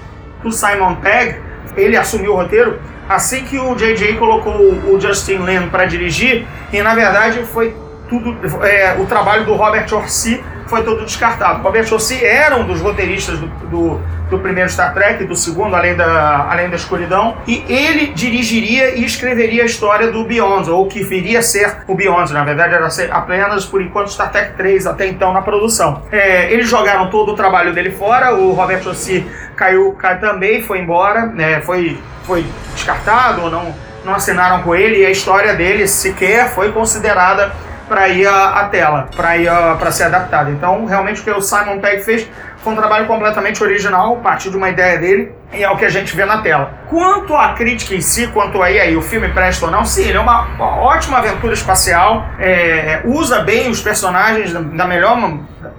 do 0.42 0.52
Simon 0.52 0.96
Pegg, 0.96 1.40
ele 1.80 1.98
assumiu 1.98 2.34
o 2.34 2.36
roteiro 2.36 2.80
assim 3.10 3.44
que 3.44 3.58
o 3.58 3.74
JJ 3.74 4.18
colocou 4.18 4.54
o 4.54 5.00
Justin 5.02 5.40
Lin 5.40 5.70
para 5.70 5.86
dirigir, 5.86 6.46
e 6.72 6.82
na 6.84 6.94
verdade 6.94 7.44
foi 7.44 7.76
tudo 8.08 8.38
é, 8.64 8.96
o 9.00 9.06
trabalho 9.06 9.46
do 9.46 9.56
Robert 9.56 9.88
Orsi 9.92 10.44
foi 10.68 10.84
todo 10.84 11.04
descartado. 11.04 11.64
Robert 11.64 11.92
Orsi 11.92 12.24
era 12.24 12.56
um 12.56 12.68
dos 12.68 12.80
roteiristas 12.80 13.40
do, 13.40 13.48
do, 13.48 14.00
do, 14.30 14.40
primeiro 14.40 14.70
Star 14.70 14.94
Trek, 14.94 15.24
do 15.26 15.36
segundo, 15.36 15.76
além 15.76 15.96
da, 15.96 16.48
além 16.50 16.70
da 16.70 16.76
escuridão, 16.76 17.38
e 17.48 17.64
ele 17.68 18.08
dirigiria 18.08 18.96
e 18.96 19.04
escreveria 19.04 19.64
a 19.64 19.66
história 19.66 20.12
do 20.12 20.24
Beyond, 20.24 20.70
ou 20.70 20.88
que 20.88 21.04
viria 21.04 21.40
a 21.40 21.42
ser 21.42 21.78
o 21.88 21.96
Beyond, 21.96 22.34
na 22.34 22.44
verdade 22.44 22.74
era 22.74 22.88
apenas 23.12 23.66
por 23.66 23.82
enquanto 23.82 24.12
Star 24.12 24.32
Trek 24.32 24.54
3 24.56 24.88
até 24.88 25.08
então 25.08 25.34
na 25.34 25.42
produção. 25.42 26.04
É, 26.12 26.52
eles 26.52 26.70
jogaram 26.70 27.10
todo 27.10 27.34
o 27.34 27.36
trabalho 27.36 27.74
dele 27.74 27.92
fora, 27.92 28.34
o 28.34 28.52
Robert 28.54 28.88
Orsi 28.88 29.26
caiu, 29.56 29.94
caiu 29.94 30.20
também, 30.20 30.62
foi 30.62 30.80
embora, 30.80 31.26
né, 31.26 31.62
foi, 31.62 32.00
foi 32.24 32.46
descartado 32.74 33.50
não, 33.50 33.74
não 34.04 34.16
assinaram 34.16 34.62
com 34.64 34.76
ele, 34.76 35.02
e 35.02 35.06
a 35.06 35.12
história 35.12 35.54
dele 35.54 35.88
sequer 35.88 36.50
foi 36.50 36.72
considerada 36.72 37.52
para 37.88 38.08
ir 38.08 38.28
à, 38.28 38.70
tela, 38.72 39.10
para 39.16 39.36
ir 39.36 39.50
para 39.80 39.92
ser 39.92 40.04
adaptado. 40.04 40.52
Então, 40.52 40.86
realmente 40.86 41.22
o 41.22 41.24
que 41.24 41.32
o 41.32 41.42
Simon 41.42 41.80
Pegg 41.80 42.04
fez 42.04 42.30
foi 42.64 42.74
um 42.74 42.76
trabalho 42.76 43.08
completamente 43.08 43.64
original, 43.64 44.18
partiu 44.18 44.52
de 44.52 44.58
uma 44.58 44.70
ideia 44.70 44.98
dele 44.98 45.32
e 45.54 45.64
é 45.64 45.70
o 45.70 45.78
que 45.78 45.86
a 45.86 45.90
gente 45.90 46.16
vê 46.16 46.26
na 46.26 46.42
tela. 46.42 46.74
Quanto 46.90 47.36
à 47.36 47.54
crítica 47.54 47.96
em 47.96 48.02
si, 48.02 48.28
quanto 48.28 48.62
aí, 48.62 48.80
aí 48.80 48.96
o 48.96 49.02
filme 49.02 49.30
presta 49.30 49.66
ou 49.66 49.72
não, 49.72 49.86
sim, 49.86 50.08
ele 50.10 50.18
é 50.18 50.20
uma, 50.20 50.44
uma 50.56 50.78
ótima 50.78 51.18
aventura 51.20 51.54
espacial, 51.54 52.26
é, 52.38 53.02
usa 53.06 53.40
bem 53.40 53.70
os 53.70 53.82
personagens 53.82 54.54
da, 54.54 54.60
da 54.60 54.86
melhor 54.86 55.18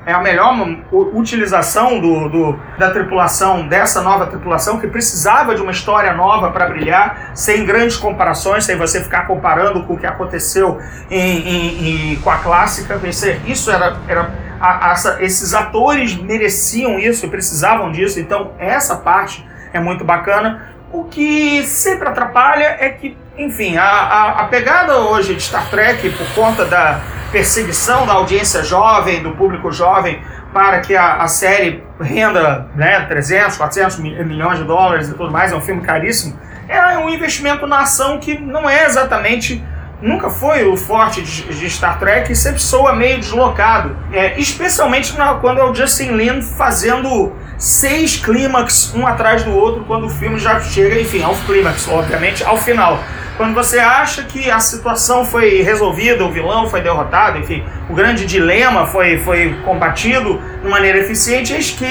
é 0.07 0.13
a 0.13 0.21
melhor 0.21 0.55
utilização 0.93 2.01
do, 2.01 2.29
do, 2.29 2.61
da 2.79 2.91
tripulação, 2.91 3.67
dessa 3.67 4.03
nova 4.03 4.27
tripulação, 4.27 4.79
que 4.79 4.87
precisava 4.87 5.55
de 5.55 5.63
uma 5.63 5.71
história 5.71 6.13
nova 6.13 6.51
para 6.51 6.69
brilhar, 6.69 7.31
sem 7.35 7.65
grandes 7.65 7.97
comparações, 7.97 8.65
sem 8.65 8.77
você 8.77 9.03
ficar 9.03 9.27
comparando 9.27 9.85
com 9.85 9.95
o 9.95 9.99
que 9.99 10.07
aconteceu 10.07 10.79
em, 11.11 11.39
em, 11.39 12.13
em 12.13 12.17
com 12.17 12.31
a 12.31 12.39
clássica. 12.39 12.99
Isso 13.47 13.71
era, 13.71 13.97
era 14.09 14.31
a, 14.61 14.93
a, 14.93 15.23
esses 15.23 15.55
atores 15.55 16.15
mereciam 16.15 16.99
isso, 16.99 17.27
precisavam 17.29 17.91
disso, 17.91 18.21
então 18.21 18.53
essa 18.59 18.97
parte 18.97 19.47
é 19.73 19.81
muito 19.81 20.05
bacana. 20.05 20.69
O 20.93 21.05
que 21.05 21.63
sempre 21.65 22.09
atrapalha 22.09 22.77
é 22.79 22.91
que, 22.91 23.17
enfim, 23.39 23.77
a, 23.77 23.85
a, 23.85 24.31
a 24.41 24.45
pegada 24.45 24.99
hoje 24.99 25.35
de 25.35 25.43
Star 25.43 25.71
Trek, 25.71 26.11
por 26.11 26.27
conta 26.35 26.65
da 26.65 27.01
perseguição 27.31 28.07
da 28.07 28.15
audiência 28.15 28.63
jovem, 28.63 29.23
do 29.23 29.31
público 29.33 29.71
jovem, 29.71 30.21
para 30.53 30.81
que 30.81 30.97
a, 30.97 31.23
a 31.23 31.29
série 31.29 31.83
renda 32.01 32.69
né, 32.75 33.01
300, 33.07 33.57
400 33.57 33.99
milhões 33.99 34.59
de 34.59 34.65
dólares 34.65 35.09
e 35.09 35.15
tudo 35.15 35.31
mais, 35.31 35.53
é 35.53 35.57
um 35.57 35.61
filme 35.61 35.81
caríssimo, 35.81 36.37
é 36.69 36.99
um 36.99 37.09
investimento 37.09 37.67
na 37.67 37.81
ação 37.81 38.19
que 38.19 38.39
não 38.39 38.69
é 38.69 38.85
exatamente 38.85 39.65
nunca 40.03 40.31
foi 40.31 40.67
o 40.67 40.77
forte 40.77 41.23
de, 41.23 41.71
Star 41.71 41.99
Trek 41.99 42.33
e 42.33 42.37
sempre 42.37 42.61
soa 42.61 42.95
meio 42.95 43.19
deslocado. 43.19 43.97
É, 44.13 44.39
especialmente 44.39 45.15
quando 45.41 45.61
é 45.61 45.65
o 45.65 45.75
Justin 45.75 46.13
Lin 46.13 46.43
fazendo 46.43 47.33
seis 47.61 48.17
clímax 48.17 48.93
um 48.95 49.07
atrás 49.07 49.45
do 49.45 49.55
outro 49.55 49.85
quando 49.85 50.07
o 50.07 50.11
filme 50.11 50.39
já 50.39 50.59
chega, 50.61 50.99
enfim, 50.99 51.23
ao 51.23 51.35
clímax, 51.37 51.87
obviamente, 51.89 52.43
ao 52.43 52.57
final. 52.57 52.99
Quando 53.37 53.55
você 53.55 53.79
acha 53.79 54.25
que 54.25 54.51
a 54.51 54.61
situação 54.61 55.25
foi 55.25 55.63
resolvida, 55.63 56.25
o 56.25 56.31
vilão 56.31 56.69
foi 56.69 56.83
derrotado, 56.83 57.39
enfim, 57.39 57.65
o 57.89 57.95
grande 57.95 58.27
dilema 58.27 58.87
foi, 58.87 59.17
foi 59.19 59.55
combatido 59.65 60.39
de 60.63 60.69
maneira 60.69 60.99
eficiente, 60.99 61.55
eis 61.55 61.71
que 61.71 61.87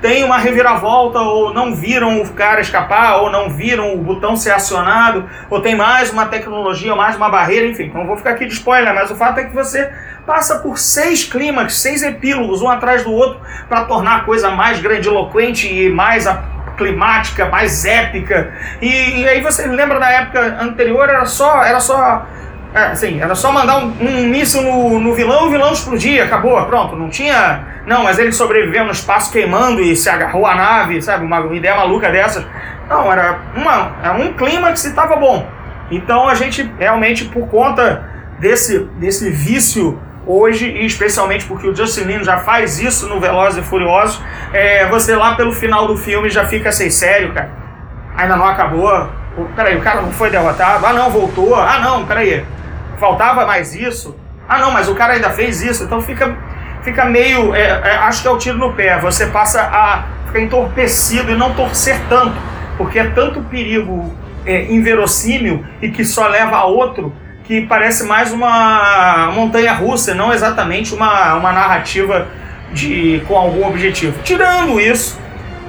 tem 0.00 0.24
uma 0.24 0.38
reviravolta, 0.38 1.18
ou 1.18 1.52
não 1.52 1.74
viram 1.74 2.22
o 2.22 2.28
cara 2.30 2.62
escapar, 2.62 3.20
ou 3.20 3.30
não 3.30 3.50
viram 3.50 3.92
o 3.92 3.98
botão 3.98 4.36
ser 4.36 4.52
acionado, 4.52 5.28
ou 5.50 5.60
tem 5.60 5.74
mais 5.74 6.10
uma 6.10 6.26
tecnologia, 6.26 6.94
mais 6.96 7.14
uma 7.16 7.28
barreira, 7.28 7.66
enfim, 7.66 7.90
não 7.94 8.06
vou 8.06 8.16
ficar 8.16 8.30
aqui 8.30 8.46
de 8.46 8.54
spoiler, 8.54 8.94
mas 8.94 9.10
o 9.10 9.16
fato 9.16 9.38
é 9.40 9.44
que 9.44 9.54
você 9.54 9.90
passa 10.26 10.58
por 10.58 10.78
seis 10.78 11.24
clímax, 11.24 11.76
seis 11.76 12.02
epílogos, 12.02 12.60
um 12.60 12.68
atrás 12.68 13.04
do 13.04 13.12
outro, 13.12 13.40
para 13.68 13.84
tornar 13.84 14.16
a 14.16 14.20
coisa 14.20 14.50
mais 14.50 14.80
grandiloquente 14.80 15.72
e 15.72 15.88
mais 15.88 16.26
climática, 16.76 17.46
mais 17.46 17.84
épica. 17.84 18.52
E, 18.82 19.20
e, 19.20 19.28
aí 19.28 19.40
você 19.40 19.66
lembra 19.66 19.98
da 19.98 20.10
época 20.10 20.58
anterior, 20.60 21.08
era 21.08 21.24
só. 21.24 21.62
Era 21.62 21.80
só 21.80 22.26
é, 22.74 22.88
assim, 22.88 23.22
era 23.22 23.34
só 23.34 23.50
mandar 23.50 23.78
um, 23.78 23.94
um 24.00 24.26
míssil 24.26 24.60
no, 24.60 25.00
no 25.00 25.14
vilão, 25.14 25.46
o 25.46 25.50
vilão 25.50 25.72
explodia, 25.72 26.24
acabou, 26.24 26.62
pronto, 26.66 26.94
não 26.94 27.08
tinha. 27.08 27.64
Não, 27.86 28.04
mas 28.04 28.18
ele 28.18 28.32
sobreviveu 28.32 28.84
no 28.84 28.90
espaço 28.90 29.32
queimando 29.32 29.80
e 29.80 29.96
se 29.96 30.10
agarrou 30.10 30.44
à 30.44 30.54
nave, 30.54 31.00
sabe? 31.00 31.24
Uma 31.24 31.40
ideia 31.54 31.74
maluca 31.74 32.10
dessas. 32.10 32.44
Não, 32.90 33.10
era, 33.10 33.38
uma, 33.54 33.92
era 34.02 34.12
um 34.14 34.32
clima 34.34 34.72
que 34.72 34.80
se 34.80 34.88
estava 34.88 35.16
bom. 35.16 35.48
Então 35.90 36.28
a 36.28 36.34
gente 36.34 36.70
realmente, 36.78 37.24
por 37.26 37.48
conta 37.48 38.04
desse, 38.38 38.80
desse 38.98 39.30
vício 39.30 39.98
hoje, 40.26 40.66
e 40.66 40.84
especialmente 40.84 41.46
porque 41.46 41.68
o 41.68 41.74
Justin 41.74 42.02
Lin 42.02 42.24
já 42.24 42.38
faz 42.38 42.80
isso 42.80 43.08
no 43.08 43.20
Velozes 43.20 43.64
e 43.64 43.66
Furiosos, 43.66 44.20
é, 44.52 44.86
você 44.86 45.14
lá 45.14 45.36
pelo 45.36 45.52
final 45.52 45.86
do 45.86 45.96
filme 45.96 46.28
já 46.28 46.44
fica 46.44 46.70
assim, 46.70 46.90
sério, 46.90 47.32
cara, 47.32 47.50
ainda 48.16 48.36
não 48.36 48.46
acabou, 48.46 49.08
o, 49.38 49.44
peraí, 49.54 49.76
o 49.76 49.80
cara 49.80 50.02
não 50.02 50.10
foi 50.10 50.28
derrotado, 50.28 50.84
ah 50.84 50.92
não, 50.92 51.10
voltou, 51.10 51.54
ah 51.54 51.78
não, 51.78 52.04
peraí, 52.04 52.44
faltava 52.98 53.46
mais 53.46 53.74
isso, 53.74 54.16
ah 54.48 54.58
não, 54.58 54.72
mas 54.72 54.88
o 54.88 54.94
cara 54.94 55.14
ainda 55.14 55.30
fez 55.30 55.62
isso, 55.62 55.84
então 55.84 56.02
fica, 56.02 56.36
fica 56.82 57.04
meio, 57.04 57.54
é, 57.54 57.62
é, 57.62 57.96
acho 57.98 58.22
que 58.22 58.28
é 58.28 58.30
o 58.30 58.38
tiro 58.38 58.58
no 58.58 58.72
pé, 58.72 58.98
você 58.98 59.26
passa 59.26 59.62
a 59.62 60.04
ficar 60.26 60.40
entorpecido 60.40 61.30
e 61.30 61.36
não 61.36 61.54
torcer 61.54 62.00
tanto, 62.08 62.36
porque 62.76 62.98
é 62.98 63.10
tanto 63.10 63.40
perigo 63.42 64.12
é, 64.44 64.64
inverossímil 64.72 65.64
e 65.80 65.90
que 65.90 66.04
só 66.04 66.26
leva 66.26 66.56
a 66.56 66.64
outro, 66.64 67.12
que 67.46 67.60
parece 67.62 68.04
mais 68.04 68.32
uma 68.32 69.30
montanha 69.32 69.72
russa, 69.72 70.14
não 70.14 70.32
exatamente 70.32 70.92
uma, 70.92 71.34
uma 71.34 71.52
narrativa 71.52 72.26
de, 72.72 73.22
com 73.28 73.36
algum 73.36 73.66
objetivo. 73.66 74.20
Tirando 74.24 74.80
isso, 74.80 75.18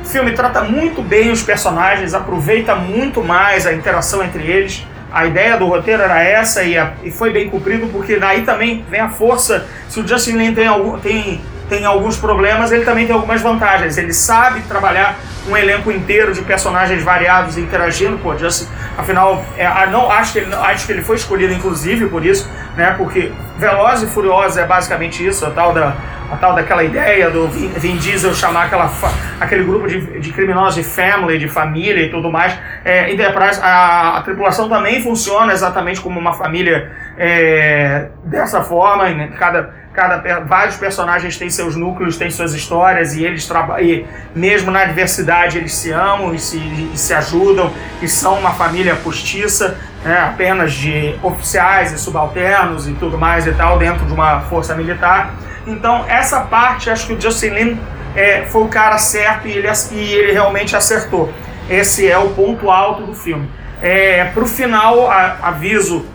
o 0.01 0.05
filme 0.05 0.31
trata 0.31 0.63
muito 0.63 1.01
bem 1.01 1.31
os 1.31 1.43
personagens, 1.43 2.13
aproveita 2.13 2.75
muito 2.75 3.23
mais 3.23 3.67
a 3.67 3.73
interação 3.73 4.23
entre 4.23 4.43
eles. 4.43 4.85
A 5.11 5.25
ideia 5.25 5.55
do 5.55 5.67
roteiro 5.67 6.01
era 6.01 6.21
essa 6.21 6.63
e, 6.63 6.77
a, 6.77 6.93
e 7.03 7.11
foi 7.11 7.31
bem 7.31 7.49
cumprido, 7.49 7.87
porque 7.87 8.17
daí 8.17 8.41
também 8.41 8.83
vem 8.89 8.99
a 8.99 9.09
força. 9.09 9.65
Se 9.87 9.99
o 9.99 10.07
Justin 10.07 10.37
Lin 10.37 10.53
tem, 10.53 10.67
algum, 10.67 10.97
tem, 10.97 11.41
tem 11.69 11.85
alguns 11.85 12.17
problemas, 12.17 12.71
ele 12.71 12.85
também 12.85 13.05
tem 13.05 13.15
algumas 13.15 13.41
vantagens. 13.41 13.97
Ele 13.97 14.13
sabe 14.13 14.61
trabalhar 14.61 15.15
um 15.47 15.55
elenco 15.55 15.91
inteiro 15.91 16.33
de 16.33 16.41
personagens 16.41 17.03
variados 17.03 17.57
interagindo, 17.57 18.17
pô, 18.17 18.37
Justin, 18.37 18.67
afinal, 18.97 19.43
é, 19.57 19.67
não, 19.87 20.11
acho, 20.11 20.33
que 20.33 20.39
ele, 20.39 20.53
acho 20.53 20.85
que 20.85 20.91
ele 20.91 21.01
foi 21.01 21.15
escolhido 21.15 21.53
inclusive 21.53 22.07
por 22.07 22.25
isso, 22.25 22.49
né, 22.75 22.93
porque 22.97 23.31
Veloz 23.57 24.03
e 24.03 24.07
Furiosa 24.07 24.61
é 24.61 24.65
basicamente 24.65 25.25
isso, 25.25 25.45
a 25.45 25.51
tal, 25.51 25.73
da, 25.73 25.95
a 26.31 26.35
tal 26.35 26.53
daquela 26.53 26.83
ideia 26.83 27.29
do 27.29 27.47
Vin 27.47 27.97
Diesel 27.97 28.33
chamar 28.33 28.65
aquela, 28.65 28.91
aquele 29.39 29.63
grupo 29.63 29.87
de, 29.87 30.19
de 30.19 30.31
criminosos 30.31 30.75
de 30.75 30.83
family, 30.83 31.39
de 31.39 31.47
família 31.47 32.05
e 32.05 32.09
tudo 32.09 32.29
mais, 32.29 32.57
é, 32.83 33.11
Enterprise, 33.11 33.59
a, 33.61 34.17
a 34.17 34.21
tripulação 34.21 34.67
também 34.67 35.01
funciona 35.01 35.53
exatamente 35.53 36.01
como 36.01 36.19
uma 36.19 36.33
família 36.33 36.91
é, 37.17 38.09
dessa 38.25 38.61
forma, 38.61 39.09
né, 39.09 39.31
cada 39.37 39.86
cada 39.97 40.41
vários 40.41 40.75
personagens 40.75 41.37
têm 41.37 41.49
seus 41.49 41.75
núcleos, 41.75 42.17
têm 42.17 42.29
suas 42.29 42.53
histórias 42.53 43.15
e 43.15 43.25
eles 43.25 43.47
trabalham, 43.47 44.05
mesmo 44.35 44.69
na 44.69 44.81
adversidade 44.81 45.57
eles 45.57 45.73
se 45.73 45.89
amam 45.89 46.35
e 46.35 46.39
se, 46.39 46.55
e 46.57 46.91
se 46.95 47.15
ajudam 47.15 47.73
e 47.99 48.07
são 48.07 48.35
uma 48.35 48.51
família 48.51 48.95
postiça, 48.97 49.75
né, 50.05 50.19
apenas 50.19 50.73
de 50.73 51.15
oficiais 51.23 51.91
e 51.91 51.97
subalternos 51.97 52.87
e 52.87 52.93
tudo 52.93 53.17
mais 53.17 53.47
e 53.47 53.51
tal 53.53 53.79
dentro 53.79 54.05
de 54.05 54.13
uma 54.13 54.41
força 54.41 54.75
militar. 54.75 55.33
Então 55.65 56.05
essa 56.07 56.41
parte 56.41 56.91
acho 56.91 57.07
que 57.07 57.13
o 57.13 57.19
Jocelyn 57.19 57.75
é, 58.15 58.45
foi 58.45 58.65
o 58.65 58.67
cara 58.67 58.99
certo 58.99 59.47
e 59.47 59.51
ele, 59.51 59.67
e 59.93 60.13
ele 60.13 60.31
realmente 60.31 60.75
acertou. 60.75 61.33
Esse 61.67 62.07
é 62.07 62.19
o 62.19 62.29
ponto 62.29 62.69
alto 62.69 63.01
do 63.01 63.15
filme. 63.15 63.49
É, 63.81 64.25
Para 64.25 64.43
o 64.43 64.47
final, 64.47 65.09
a, 65.09 65.37
aviso 65.41 66.05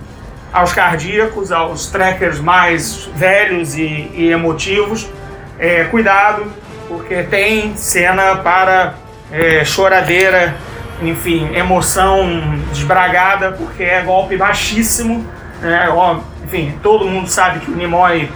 aos 0.53 0.73
cardíacos, 0.73 1.51
aos 1.51 1.87
trackers 1.87 2.41
mais 2.41 3.09
velhos 3.15 3.77
e, 3.77 4.11
e 4.15 4.31
emotivos. 4.31 5.09
É, 5.59 5.85
cuidado, 5.85 6.47
porque 6.89 7.23
tem 7.23 7.77
cena 7.77 8.37
para 8.37 8.95
é, 9.31 9.65
choradeira 9.65 10.55
enfim, 11.01 11.51
emoção 11.55 12.27
desbragada, 12.73 13.53
porque 13.53 13.83
é 13.83 14.03
golpe 14.03 14.37
baixíssimo. 14.37 15.27
Né? 15.61 15.89
Ó, 15.91 16.19
enfim, 16.45 16.79
todo 16.83 17.07
mundo 17.07 17.29
sabe 17.29 17.61
que 17.61 17.71
o 17.71 17.75
Nimoy 17.75 18.31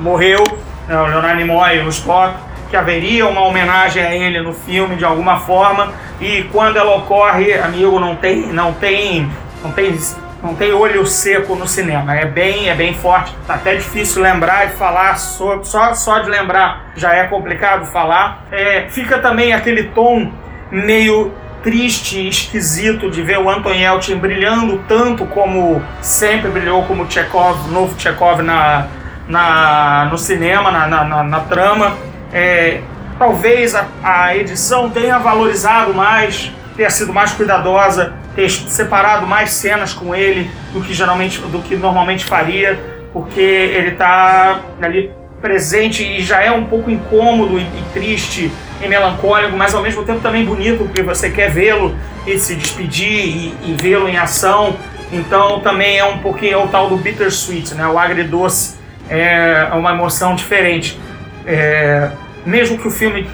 morreu, 0.00 0.42
né? 0.86 0.98
o 0.98 1.06
Leonardo 1.06 1.36
Nimoy, 1.36 1.80
o 1.80 1.88
Spock, 1.88 2.34
que 2.70 2.76
haveria 2.76 3.26
uma 3.26 3.42
homenagem 3.42 4.02
a 4.02 4.14
ele 4.14 4.40
no 4.40 4.52
filme 4.52 4.96
de 4.96 5.04
alguma 5.04 5.40
forma, 5.40 5.92
e 6.20 6.42
quando 6.52 6.76
ela 6.76 6.96
ocorre, 6.96 7.54
amigo, 7.54 7.98
não 7.98 8.16
tem, 8.16 8.52
não 8.52 8.72
tem, 8.72 9.30
não 9.62 9.70
tem, 9.72 9.98
não 10.42 10.54
tem 10.54 10.72
olho 10.72 11.06
seco 11.06 11.54
no 11.54 11.66
cinema. 11.66 12.14
É 12.14 12.24
bem, 12.24 12.68
é 12.68 12.74
bem 12.74 12.94
forte. 12.94 13.34
Tá 13.46 13.54
até 13.54 13.74
difícil 13.74 14.22
lembrar 14.22 14.66
e 14.66 14.70
falar 14.70 15.16
sobre, 15.16 15.66
só, 15.66 15.94
só 15.94 16.20
de 16.20 16.30
lembrar 16.30 16.92
já 16.96 17.14
é 17.14 17.24
complicado 17.24 17.86
falar. 17.86 18.44
É, 18.52 18.86
fica 18.88 19.18
também 19.18 19.52
aquele 19.52 19.84
tom 19.84 20.30
meio 20.70 21.32
triste 21.62 22.28
esquisito 22.28 23.10
de 23.10 23.20
ver 23.22 23.38
o 23.38 23.50
Anton 23.50 23.72
Yelchin 23.72 24.16
brilhando 24.16 24.78
tanto 24.86 25.26
como 25.26 25.82
sempre 26.00 26.50
brilhou 26.50 26.84
como 26.84 27.10
Chekhov, 27.10 27.68
novo 27.70 27.98
Chekhov 27.98 28.42
na, 28.42 28.86
na, 29.28 30.08
no 30.10 30.16
cinema, 30.16 30.70
na, 30.70 30.86
na, 30.86 31.22
na 31.24 31.40
trama. 31.40 31.96
É, 32.32 32.80
talvez 33.18 33.74
a, 33.74 33.86
a 34.02 34.36
edição 34.36 34.88
tenha 34.88 35.18
valorizado 35.18 35.92
mais, 35.92 36.52
tenha 36.76 36.90
sido 36.90 37.12
mais 37.12 37.32
cuidadosa, 37.32 38.14
ter 38.38 38.48
separado 38.48 39.26
mais 39.26 39.50
cenas 39.50 39.92
com 39.92 40.14
ele 40.14 40.48
do 40.72 40.80
que 40.80 40.94
geralmente, 40.94 41.40
do 41.40 41.60
que 41.60 41.74
normalmente 41.74 42.24
faria, 42.24 42.78
porque 43.12 43.40
ele 43.40 43.88
está 43.88 44.60
ali 44.80 45.10
presente 45.42 46.04
e 46.04 46.22
já 46.22 46.40
é 46.40 46.52
um 46.52 46.64
pouco 46.66 46.88
incômodo 46.88 47.58
e, 47.58 47.62
e 47.62 47.84
triste 47.92 48.52
e 48.80 48.86
melancólico, 48.86 49.56
mas 49.56 49.74
ao 49.74 49.82
mesmo 49.82 50.04
tempo 50.04 50.20
também 50.20 50.44
bonito, 50.44 50.84
porque 50.84 51.02
você 51.02 51.30
quer 51.30 51.50
vê-lo 51.50 51.96
e 52.24 52.38
se 52.38 52.54
despedir 52.54 53.10
e, 53.10 53.54
e 53.64 53.76
vê-lo 53.76 54.08
em 54.08 54.16
ação. 54.16 54.76
Então 55.10 55.58
também 55.58 55.98
é 55.98 56.04
um 56.04 56.18
pouquinho 56.18 56.52
é 56.52 56.56
o 56.58 56.68
tal 56.68 56.88
do 56.88 56.96
bittersweet, 56.96 57.74
né? 57.74 57.88
O 57.88 57.98
agridoce 57.98 58.76
é 59.10 59.68
uma 59.72 59.90
emoção 59.90 60.36
diferente. 60.36 60.96
É, 61.44 62.12
mesmo 62.46 62.78
que 62.78 62.86
o 62.86 62.90
filme 62.92 63.28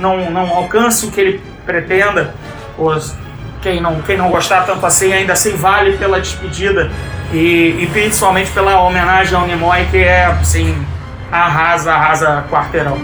não, 0.00 0.30
não 0.30 0.48
alcance 0.56 1.04
o 1.04 1.10
que 1.10 1.20
ele 1.20 1.40
pretenda, 1.66 2.34
os, 2.78 3.14
quem, 3.62 3.80
não, 3.80 4.02
quem 4.02 4.16
não 4.16 4.28
gostar 4.28 4.62
tanto 4.62 4.84
assim 4.84 5.12
ainda 5.12 5.32
assim 5.32 5.56
vale 5.56 5.96
pela 5.96 6.20
despedida 6.20 6.90
e, 7.32 7.76
e 7.80 7.88
principalmente 7.92 8.50
pela 8.50 8.80
homenagem 8.82 9.34
ao 9.34 9.46
Nimoy 9.46 9.86
que 9.90 9.98
é 9.98 10.24
assim 10.24 10.84
arrasa, 11.30 11.94
arrasa 11.94 12.44
quarteirão. 12.50 12.98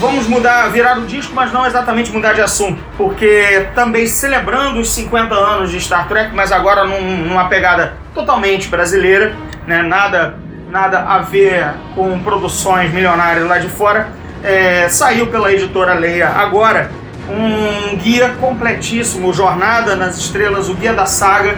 Vamos 0.00 0.26
mudar, 0.26 0.68
virar 0.68 0.98
o 0.98 1.06
disco, 1.06 1.32
mas 1.34 1.50
não 1.50 1.64
exatamente 1.64 2.12
mudar 2.12 2.34
de 2.34 2.40
assunto, 2.40 2.82
porque 2.96 3.68
também 3.74 4.06
celebrando 4.06 4.80
os 4.80 4.92
50 4.92 5.34
anos 5.34 5.70
de 5.70 5.80
Star 5.80 6.08
Trek, 6.08 6.34
mas 6.34 6.52
agora 6.52 6.84
num, 6.84 7.24
numa 7.24 7.48
pegada 7.48 7.94
totalmente 8.12 8.68
brasileira, 8.68 9.34
né? 9.66 9.82
nada, 9.82 10.36
nada 10.74 11.04
a 11.06 11.18
ver 11.18 11.72
com 11.94 12.18
produções 12.18 12.92
milionárias 12.92 13.46
lá 13.46 13.58
de 13.58 13.68
fora, 13.68 14.08
é, 14.42 14.88
saiu 14.88 15.28
pela 15.28 15.52
editora 15.52 15.94
Leia 15.94 16.28
agora 16.28 16.90
um 17.30 17.96
guia 17.96 18.30
completíssimo, 18.40 19.32
Jornada 19.32 19.94
nas 19.94 20.18
Estrelas, 20.18 20.68
o 20.68 20.74
Guia 20.74 20.92
da 20.92 21.06
Saga. 21.06 21.54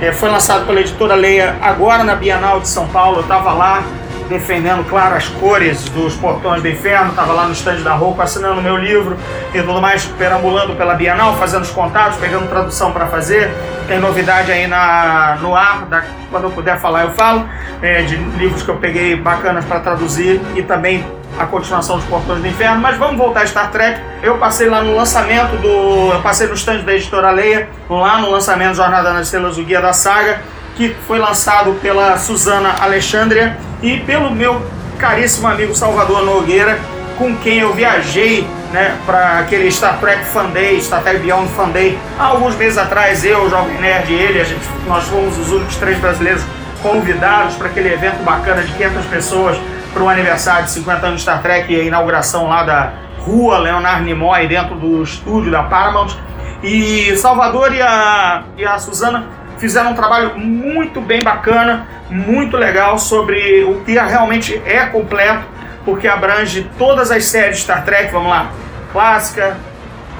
É, 0.00 0.12
foi 0.12 0.30
lançado 0.30 0.64
pela 0.64 0.80
editora 0.80 1.16
Leia 1.16 1.56
agora 1.60 2.04
na 2.04 2.14
Bienal 2.14 2.60
de 2.60 2.68
São 2.68 2.86
Paulo. 2.86 3.16
Eu 3.16 3.22
estava 3.22 3.52
lá 3.52 3.82
defendendo, 4.28 4.88
claro, 4.88 5.14
as 5.14 5.28
cores 5.28 5.84
dos 5.90 6.14
portões 6.14 6.62
do 6.62 6.68
inferno, 6.68 7.10
estava 7.10 7.32
lá 7.32 7.46
no 7.46 7.52
estande 7.52 7.82
da 7.82 7.92
roupa 7.94 8.22
assinando 8.22 8.62
meu 8.62 8.76
livro 8.76 9.16
e 9.52 9.60
tudo 9.60 9.80
mais, 9.80 10.04
perambulando 10.04 10.74
pela 10.74 10.94
Bienal, 10.94 11.36
fazendo 11.36 11.62
os 11.62 11.70
contatos, 11.70 12.18
pegando 12.18 12.48
tradução 12.48 12.92
para 12.92 13.06
fazer. 13.06 13.50
Tem 13.86 13.98
novidade 13.98 14.50
aí 14.50 14.66
na, 14.66 15.38
no 15.40 15.54
ar, 15.54 15.84
da, 15.86 16.04
quando 16.30 16.44
eu 16.44 16.50
puder 16.50 16.78
falar 16.78 17.02
eu 17.02 17.10
falo, 17.10 17.48
é, 17.80 18.02
de 18.02 18.16
livros 18.16 18.62
que 18.62 18.68
eu 18.68 18.76
peguei 18.76 19.16
bacanas 19.16 19.64
para 19.64 19.80
traduzir 19.80 20.40
e 20.54 20.62
também 20.62 21.04
a 21.38 21.46
continuação 21.46 21.96
dos 21.96 22.04
Portões 22.06 22.40
do 22.40 22.46
Inferno, 22.46 22.80
mas 22.80 22.96
vamos 22.96 23.16
voltar 23.16 23.42
a 23.42 23.46
Star 23.46 23.70
Trek. 23.70 24.00
Eu 24.22 24.38
passei 24.38 24.68
lá 24.68 24.82
no 24.82 24.94
lançamento 24.94 25.56
do. 25.56 26.12
Eu 26.12 26.22
passei 26.22 26.46
no 26.46 26.54
stand 26.54 26.80
da 26.80 26.94
editora 26.94 27.30
Leia, 27.30 27.68
lá 27.88 28.18
no 28.18 28.30
lançamento 28.30 28.74
Jornada 28.74 29.12
nas 29.12 29.26
Estrelas, 29.26 29.58
o 29.58 29.64
Guia 29.64 29.80
da 29.80 29.92
Saga, 29.92 30.40
que 30.76 30.94
foi 31.06 31.18
lançado 31.18 31.72
pela 31.80 32.16
Suzana 32.18 32.74
Alexandria 32.80 33.56
e 33.82 33.98
pelo 34.00 34.30
meu 34.30 34.64
caríssimo 34.98 35.48
amigo 35.48 35.74
Salvador 35.74 36.24
Nogueira, 36.24 36.78
com 37.18 37.36
quem 37.36 37.58
eu 37.58 37.72
viajei 37.72 38.46
né, 38.72 38.96
para 39.04 39.40
aquele 39.40 39.70
Star 39.70 39.98
Trek 39.98 40.24
Fan 40.26 40.46
Day, 40.46 40.80
Star 40.80 41.02
Trek 41.02 41.18
Beyond 41.20 41.48
Fan 41.50 41.68
Day, 41.70 41.98
há 42.18 42.26
alguns 42.26 42.56
meses 42.56 42.78
atrás, 42.78 43.24
eu, 43.24 43.44
o 43.44 43.50
Jovem 43.50 43.78
Nerd 43.80 44.10
e 44.10 44.14
ele, 44.14 44.40
a 44.40 44.44
gente, 44.44 44.62
nós 44.86 45.04
fomos 45.04 45.36
os 45.38 45.50
únicos 45.50 45.76
três 45.76 45.98
brasileiros 45.98 46.42
convidados 46.80 47.54
para 47.56 47.68
aquele 47.68 47.92
evento 47.92 48.22
bacana 48.24 48.62
de 48.62 48.72
500 48.72 49.06
pessoas 49.06 49.58
para 49.92 50.02
o 50.02 50.08
aniversário 50.08 50.64
de 50.64 50.70
50 50.70 51.06
anos 51.06 51.16
de 51.16 51.22
Star 51.22 51.42
Trek 51.42 51.72
e 51.72 51.80
a 51.80 51.84
inauguração 51.84 52.48
lá 52.48 52.62
da 52.62 52.92
rua 53.18 53.58
Leonard 53.58 54.02
Nimoy 54.02 54.48
dentro 54.48 54.74
do 54.74 55.02
estúdio 55.02 55.50
da 55.50 55.62
Paramount. 55.64 56.16
E 56.62 57.16
Salvador 57.16 57.74
e 57.74 57.82
a, 57.82 58.44
e 58.56 58.64
a 58.64 58.78
Suzana 58.78 59.26
fizeram 59.62 59.92
um 59.92 59.94
trabalho 59.94 60.36
muito 60.36 61.00
bem 61.00 61.22
bacana, 61.22 61.86
muito 62.10 62.56
legal 62.56 62.98
sobre 62.98 63.62
o 63.62 63.80
que 63.84 63.92
realmente 63.92 64.60
é 64.66 64.86
completo, 64.86 65.44
porque 65.84 66.08
abrange 66.08 66.68
todas 66.76 67.12
as 67.12 67.26
séries 67.26 67.58
de 67.58 67.62
Star 67.62 67.84
Trek, 67.84 68.10
vamos 68.10 68.28
lá, 68.28 68.50
clássica, 68.90 69.56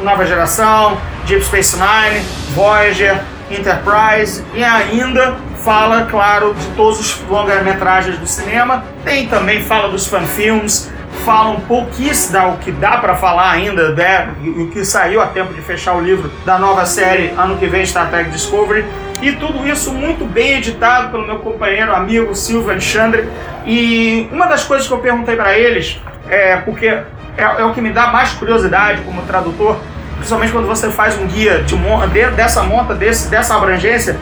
nova 0.00 0.24
geração, 0.24 0.96
Deep 1.26 1.42
Space 1.44 1.76
Nine, 1.76 2.24
Voyager, 2.55 3.20
Enterprise. 3.50 4.44
E 4.55 4.62
ainda 4.62 5.35
fala, 5.64 6.07
claro, 6.09 6.55
de 6.55 6.66
todos 6.76 7.00
os 7.00 7.28
longa-metragens 7.28 8.18
do 8.18 8.28
cinema, 8.28 8.85
tem 9.05 9.26
também 9.26 9.61
fala 9.61 9.88
dos 9.88 10.07
fanfilmes, 10.07 10.88
fala 11.24 11.50
um 11.50 11.61
pouquíssimo 11.62 12.33
da 12.35 12.46
o 12.46 12.59
que 12.59 12.70
dá 12.70 12.98
para 12.98 13.16
falar 13.16 13.50
ainda, 13.50 13.90
né, 13.90 14.28
o 14.57 14.68
que 14.68 14.85
saiu 14.85 15.20
a 15.20 15.26
tempo 15.26 15.52
de 15.52 15.61
fechar 15.61 15.94
o 15.94 16.00
livro 16.00 16.31
da 16.44 16.61
nova 16.61 16.87
série 16.87 17.35
ano 17.37 17.59
que 17.59 17.66
vem 17.66 17.85
Star 17.85 18.09
Trek 18.09 18.31
Discovery, 18.31 18.85
e 19.22 19.32
tudo 19.37 19.66
isso 19.66 19.92
muito 19.92 20.24
bem 20.24 20.58
editado 20.58 21.11
pelo 21.11 21.24
meu 21.24 21.38
companheiro, 21.38 21.94
amigo 21.94 22.35
Silvio 22.35 22.70
Alexandre. 22.70 23.28
E 23.64 24.28
uma 24.32 24.46
das 24.46 24.64
coisas 24.64 24.87
que 24.87 24.92
eu 24.92 24.98
perguntei 24.98 25.37
para 25.37 25.56
eles, 25.56 26.00
é 26.28 26.56
porque 26.56 26.87
é, 26.87 27.04
é, 27.38 27.64
o 27.64 27.72
que 27.72 27.80
me 27.80 27.90
dá 27.90 28.08
mais 28.08 28.32
curiosidade 28.32 29.00
como 29.02 29.22
tradutor, 29.22 29.78
principalmente 30.16 30.52
quando 30.52 30.66
você 30.66 30.90
faz 30.90 31.16
um 31.16 31.26
guia 31.26 31.62
de, 31.62 31.76
de 31.76 32.30
dessa 32.32 32.64
monta, 32.64 32.94
desse, 32.94 33.30
dessa 33.30 33.54
abrangência, 33.54 34.16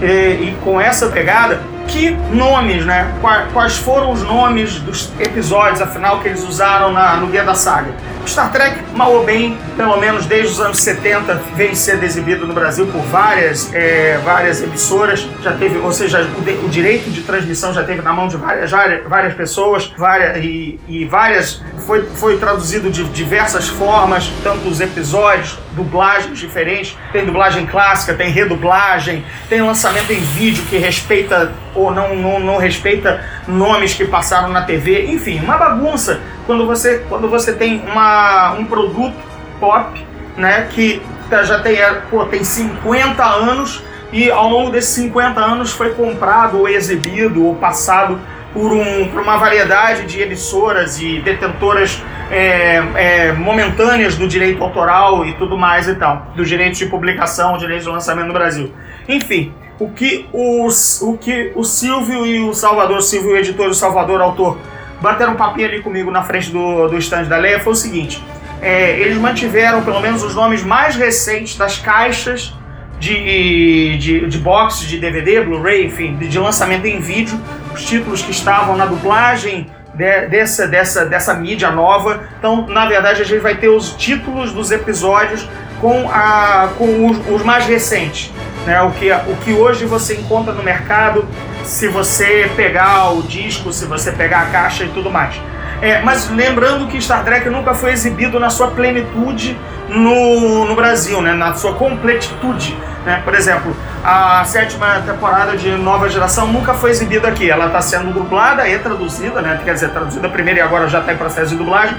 e, 0.00 0.06
e 0.06 0.58
com 0.64 0.80
essa 0.80 1.08
pegada, 1.08 1.60
que 1.86 2.10
nomes, 2.32 2.84
né? 2.84 3.12
Quais 3.52 3.76
foram 3.76 4.10
os 4.10 4.22
nomes 4.22 4.80
dos 4.80 5.12
episódios, 5.20 5.80
afinal, 5.80 6.20
que 6.20 6.28
eles 6.28 6.42
usaram 6.42 6.92
na, 6.92 7.16
no 7.16 7.28
Guia 7.28 7.44
da 7.44 7.54
Saga? 7.54 7.92
Star 8.28 8.50
Trek, 8.50 8.78
mal 8.94 9.12
ou 9.12 9.24
bem, 9.24 9.56
pelo 9.76 9.96
menos 9.98 10.26
desde 10.26 10.52
os 10.52 10.60
anos 10.60 10.78
70, 10.78 11.34
vem 11.54 11.74
sendo 11.74 12.04
exibido 12.04 12.46
no 12.46 12.52
Brasil 12.52 12.86
por 12.86 13.00
várias, 13.02 13.72
é, 13.74 14.18
várias 14.24 14.62
emissoras. 14.62 15.26
Já 15.42 15.52
teve, 15.52 15.78
ou 15.78 15.92
seja, 15.92 16.22
o, 16.22 16.66
o, 16.66 16.68
direito 16.68 17.10
de 17.10 17.22
transmissão 17.22 17.72
já 17.72 17.84
teve 17.84 18.02
na 18.02 18.12
mão 18.12 18.28
de 18.28 18.36
várias, 18.36 18.70
várias 18.70 19.34
pessoas, 19.34 19.92
várias, 19.96 20.44
e, 20.44 20.78
e 20.88 21.04
várias. 21.04 21.62
Foi, 21.86 22.02
foi 22.02 22.36
traduzido 22.38 22.90
de 22.90 23.04
diversas 23.04 23.68
formas, 23.68 24.30
tanto 24.42 24.68
os 24.68 24.80
episódios, 24.80 25.58
dublagens 25.72 26.38
diferentes. 26.38 26.96
Tem 27.12 27.24
dublagem 27.24 27.66
clássica, 27.66 28.14
tem 28.14 28.30
redublagem, 28.30 29.24
tem 29.48 29.62
lançamento 29.62 30.12
em 30.12 30.20
vídeo 30.20 30.64
que 30.68 30.78
respeita 30.78 31.52
ou 31.74 31.92
não, 31.92 32.16
não, 32.16 32.40
não 32.40 32.56
respeita 32.56 33.24
nomes 33.46 33.94
que 33.94 34.04
passaram 34.04 34.48
na 34.48 34.62
TV, 34.62 35.06
enfim, 35.06 35.38
uma 35.40 35.56
bagunça 35.56 36.20
quando 36.46 36.66
você, 36.66 37.04
quando 37.08 37.28
você 37.28 37.52
tem 37.52 37.82
uma, 37.86 38.52
um 38.52 38.64
produto 38.64 39.16
pop 39.58 40.04
né, 40.36 40.68
que 40.70 41.02
tá, 41.28 41.42
já 41.42 41.60
tem, 41.60 41.76
é, 41.76 41.92
pô, 42.10 42.24
tem 42.26 42.44
50 42.44 43.24
anos 43.24 43.82
e 44.12 44.30
ao 44.30 44.48
longo 44.48 44.70
desses 44.70 44.90
50 44.90 45.40
anos 45.40 45.72
foi 45.72 45.90
comprado 45.94 46.60
ou 46.60 46.68
exibido 46.68 47.44
ou 47.44 47.54
passado 47.56 48.18
por, 48.52 48.72
um, 48.72 49.08
por 49.08 49.20
uma 49.20 49.36
variedade 49.36 50.06
de 50.06 50.22
emissoras 50.22 51.00
e 51.00 51.20
detentoras 51.20 52.02
é, 52.30 52.82
é, 52.94 53.32
momentâneas 53.32 54.16
do 54.16 54.26
direito 54.26 54.62
autoral 54.62 55.26
e 55.26 55.34
tudo 55.34 55.58
mais 55.58 55.88
e 55.88 55.94
tal, 55.94 56.28
do 56.34 56.44
direito 56.44 56.76
de 56.76 56.86
publicação, 56.86 57.58
direito 57.58 57.82
de 57.82 57.88
lançamento 57.88 58.28
no 58.28 58.32
Brasil. 58.32 58.72
Enfim, 59.08 59.52
o 59.78 59.90
que, 59.90 60.26
os, 60.32 61.02
o 61.02 61.18
que 61.18 61.52
o 61.54 61.62
Silvio 61.62 62.26
e 62.26 62.40
o 62.40 62.54
Salvador, 62.54 63.02
Silvio, 63.02 63.36
editor, 63.36 63.68
o 63.68 63.74
Salvador, 63.74 64.20
autor, 64.22 64.58
bateram 65.00 65.32
um 65.32 65.36
papinho 65.36 65.68
ali 65.68 65.80
comigo 65.80 66.10
na 66.10 66.22
frente 66.22 66.50
do, 66.50 66.88
do 66.88 66.98
stand 66.98 67.24
da 67.24 67.36
Leia 67.36 67.60
foi 67.60 67.72
o 67.72 67.76
seguinte: 67.76 68.22
é, 68.60 68.98
eles 68.98 69.18
mantiveram 69.18 69.82
pelo 69.82 70.00
menos 70.00 70.22
os 70.22 70.34
nomes 70.34 70.62
mais 70.62 70.96
recentes 70.96 71.56
das 71.56 71.78
caixas 71.78 72.54
de, 72.98 73.98
de, 73.98 74.26
de 74.26 74.38
box, 74.38 74.80
de 74.86 74.98
DVD, 74.98 75.42
Blu-ray, 75.42 75.86
enfim, 75.86 76.16
de, 76.16 76.28
de 76.28 76.38
lançamento 76.38 76.86
em 76.86 77.00
vídeo, 77.00 77.38
os 77.74 77.84
títulos 77.84 78.22
que 78.22 78.30
estavam 78.30 78.76
na 78.76 78.86
dublagem 78.86 79.70
de, 79.94 80.26
dessa, 80.28 80.66
dessa, 80.66 81.04
dessa 81.04 81.34
mídia 81.34 81.70
nova. 81.70 82.24
Então, 82.38 82.66
na 82.66 82.86
verdade, 82.86 83.22
a 83.22 83.24
gente 83.24 83.40
vai 83.40 83.56
ter 83.56 83.68
os 83.68 83.94
títulos 83.94 84.52
dos 84.52 84.70
episódios 84.70 85.48
com, 85.80 86.08
a, 86.10 86.70
com 86.78 87.10
os, 87.10 87.18
os 87.28 87.42
mais 87.42 87.66
recentes. 87.66 88.32
Né? 88.64 88.80
O, 88.82 88.90
que, 88.92 89.10
o 89.12 89.36
que 89.44 89.52
hoje 89.52 89.84
você 89.84 90.14
encontra 90.14 90.52
no 90.52 90.62
mercado, 90.62 91.26
se 91.66 91.88
você 91.88 92.50
pegar 92.56 93.10
o 93.12 93.22
disco, 93.22 93.72
se 93.72 93.84
você 93.84 94.12
pegar 94.12 94.42
a 94.42 94.46
caixa 94.46 94.84
e 94.84 94.88
tudo 94.88 95.10
mais. 95.10 95.34
É, 95.82 96.00
mas 96.00 96.30
lembrando 96.30 96.86
que 96.86 97.00
Star 97.02 97.22
Trek 97.24 97.50
nunca 97.50 97.74
foi 97.74 97.92
exibido 97.92 98.40
na 98.40 98.48
sua 98.48 98.68
plenitude 98.68 99.58
no, 99.88 100.64
no 100.64 100.74
Brasil, 100.74 101.20
né? 101.20 101.34
na 101.34 101.52
sua 101.54 101.74
completitude. 101.74 102.76
Né? 103.04 103.20
Por 103.24 103.34
exemplo, 103.34 103.76
a 104.02 104.42
sétima 104.44 105.02
temporada 105.04 105.56
de 105.56 105.70
Nova 105.72 106.08
Geração 106.08 106.46
nunca 106.46 106.72
foi 106.72 106.90
exibida 106.90 107.28
aqui. 107.28 107.50
Ela 107.50 107.66
está 107.66 107.82
sendo 107.82 108.12
dublada 108.12 108.66
e 108.66 108.78
traduzida, 108.78 109.42
né? 109.42 109.60
quer 109.64 109.74
dizer, 109.74 109.90
traduzida 109.90 110.28
primeiro 110.28 110.60
e 110.60 110.62
agora 110.62 110.88
já 110.88 111.00
está 111.00 111.12
em 111.12 111.16
processo 111.16 111.50
de 111.50 111.56
dublagem, 111.56 111.96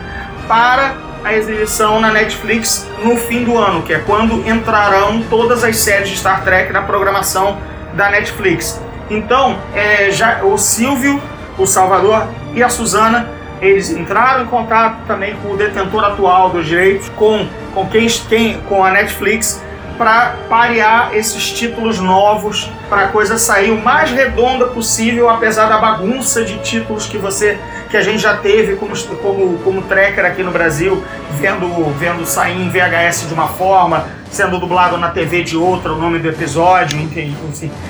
para 0.48 0.96
a 1.24 1.34
exibição 1.34 2.00
na 2.00 2.12
Netflix 2.12 2.88
no 3.04 3.18
fim 3.18 3.44
do 3.44 3.58
ano, 3.58 3.84
que 3.84 3.94
é 3.94 4.00
quando 4.00 4.48
entrarão 4.48 5.22
todas 5.30 5.64
as 5.64 5.78
séries 5.78 6.10
de 6.10 6.18
Star 6.18 6.44
Trek 6.44 6.72
na 6.72 6.82
programação 6.82 7.58
da 7.94 8.10
Netflix. 8.10 8.82
Então, 9.10 9.58
é, 9.74 10.12
já 10.12 10.44
o 10.44 10.58
Silvio, 10.58 11.22
o 11.58 11.66
Salvador 11.66 12.28
e 12.54 12.62
a 12.62 12.70
Suzana 12.70 13.38
eles 13.62 13.90
entraram 13.90 14.44
em 14.44 14.48
contato 14.48 14.98
também 15.08 15.36
com 15.38 15.50
o 15.50 15.58
detentor 15.58 16.04
atual 16.04 16.50
dos 16.50 16.66
direitos, 16.66 17.10
com, 17.10 17.48
com 17.74 17.88
quem 17.88 18.08
tem 18.30 18.60
com 18.62 18.84
a 18.84 18.92
Netflix, 18.92 19.64
para 19.98 20.36
parear 20.48 21.16
esses 21.16 21.52
títulos 21.52 22.00
novos, 22.00 22.72
para 22.88 23.06
a 23.06 23.08
coisa 23.08 23.38
sair 23.40 23.72
o 23.72 23.84
mais 23.84 24.12
redonda 24.12 24.68
possível, 24.68 25.28
apesar 25.28 25.68
da 25.68 25.80
bagunça 25.80 26.44
de 26.46 26.60
títulos 26.60 27.08
que 27.08 27.18
você 27.18 27.58
que 27.90 27.98
a 27.98 28.02
gente 28.02 28.20
já 28.20 28.36
teve 28.36 28.76
como, 28.76 28.96
como, 29.18 29.58
como 29.60 29.82
tracker 29.84 30.26
aqui 30.26 30.44
no 30.44 30.52
Brasil, 30.52 31.04
vendo, 31.32 31.68
vendo 31.98 32.26
sair 32.26 32.62
em 32.62 32.70
VHS 32.70 33.28
de 33.28 33.34
uma 33.34 33.48
forma, 33.48 34.06
sendo 34.32 34.60
dublado 34.60 34.98
na 34.98 35.10
TV 35.10 35.44
de 35.44 35.58
outra, 35.58 35.94
o 35.94 35.98
nome 35.98 36.20
do 36.20 36.28
episódio, 36.28 37.00
enfim. 37.00 37.36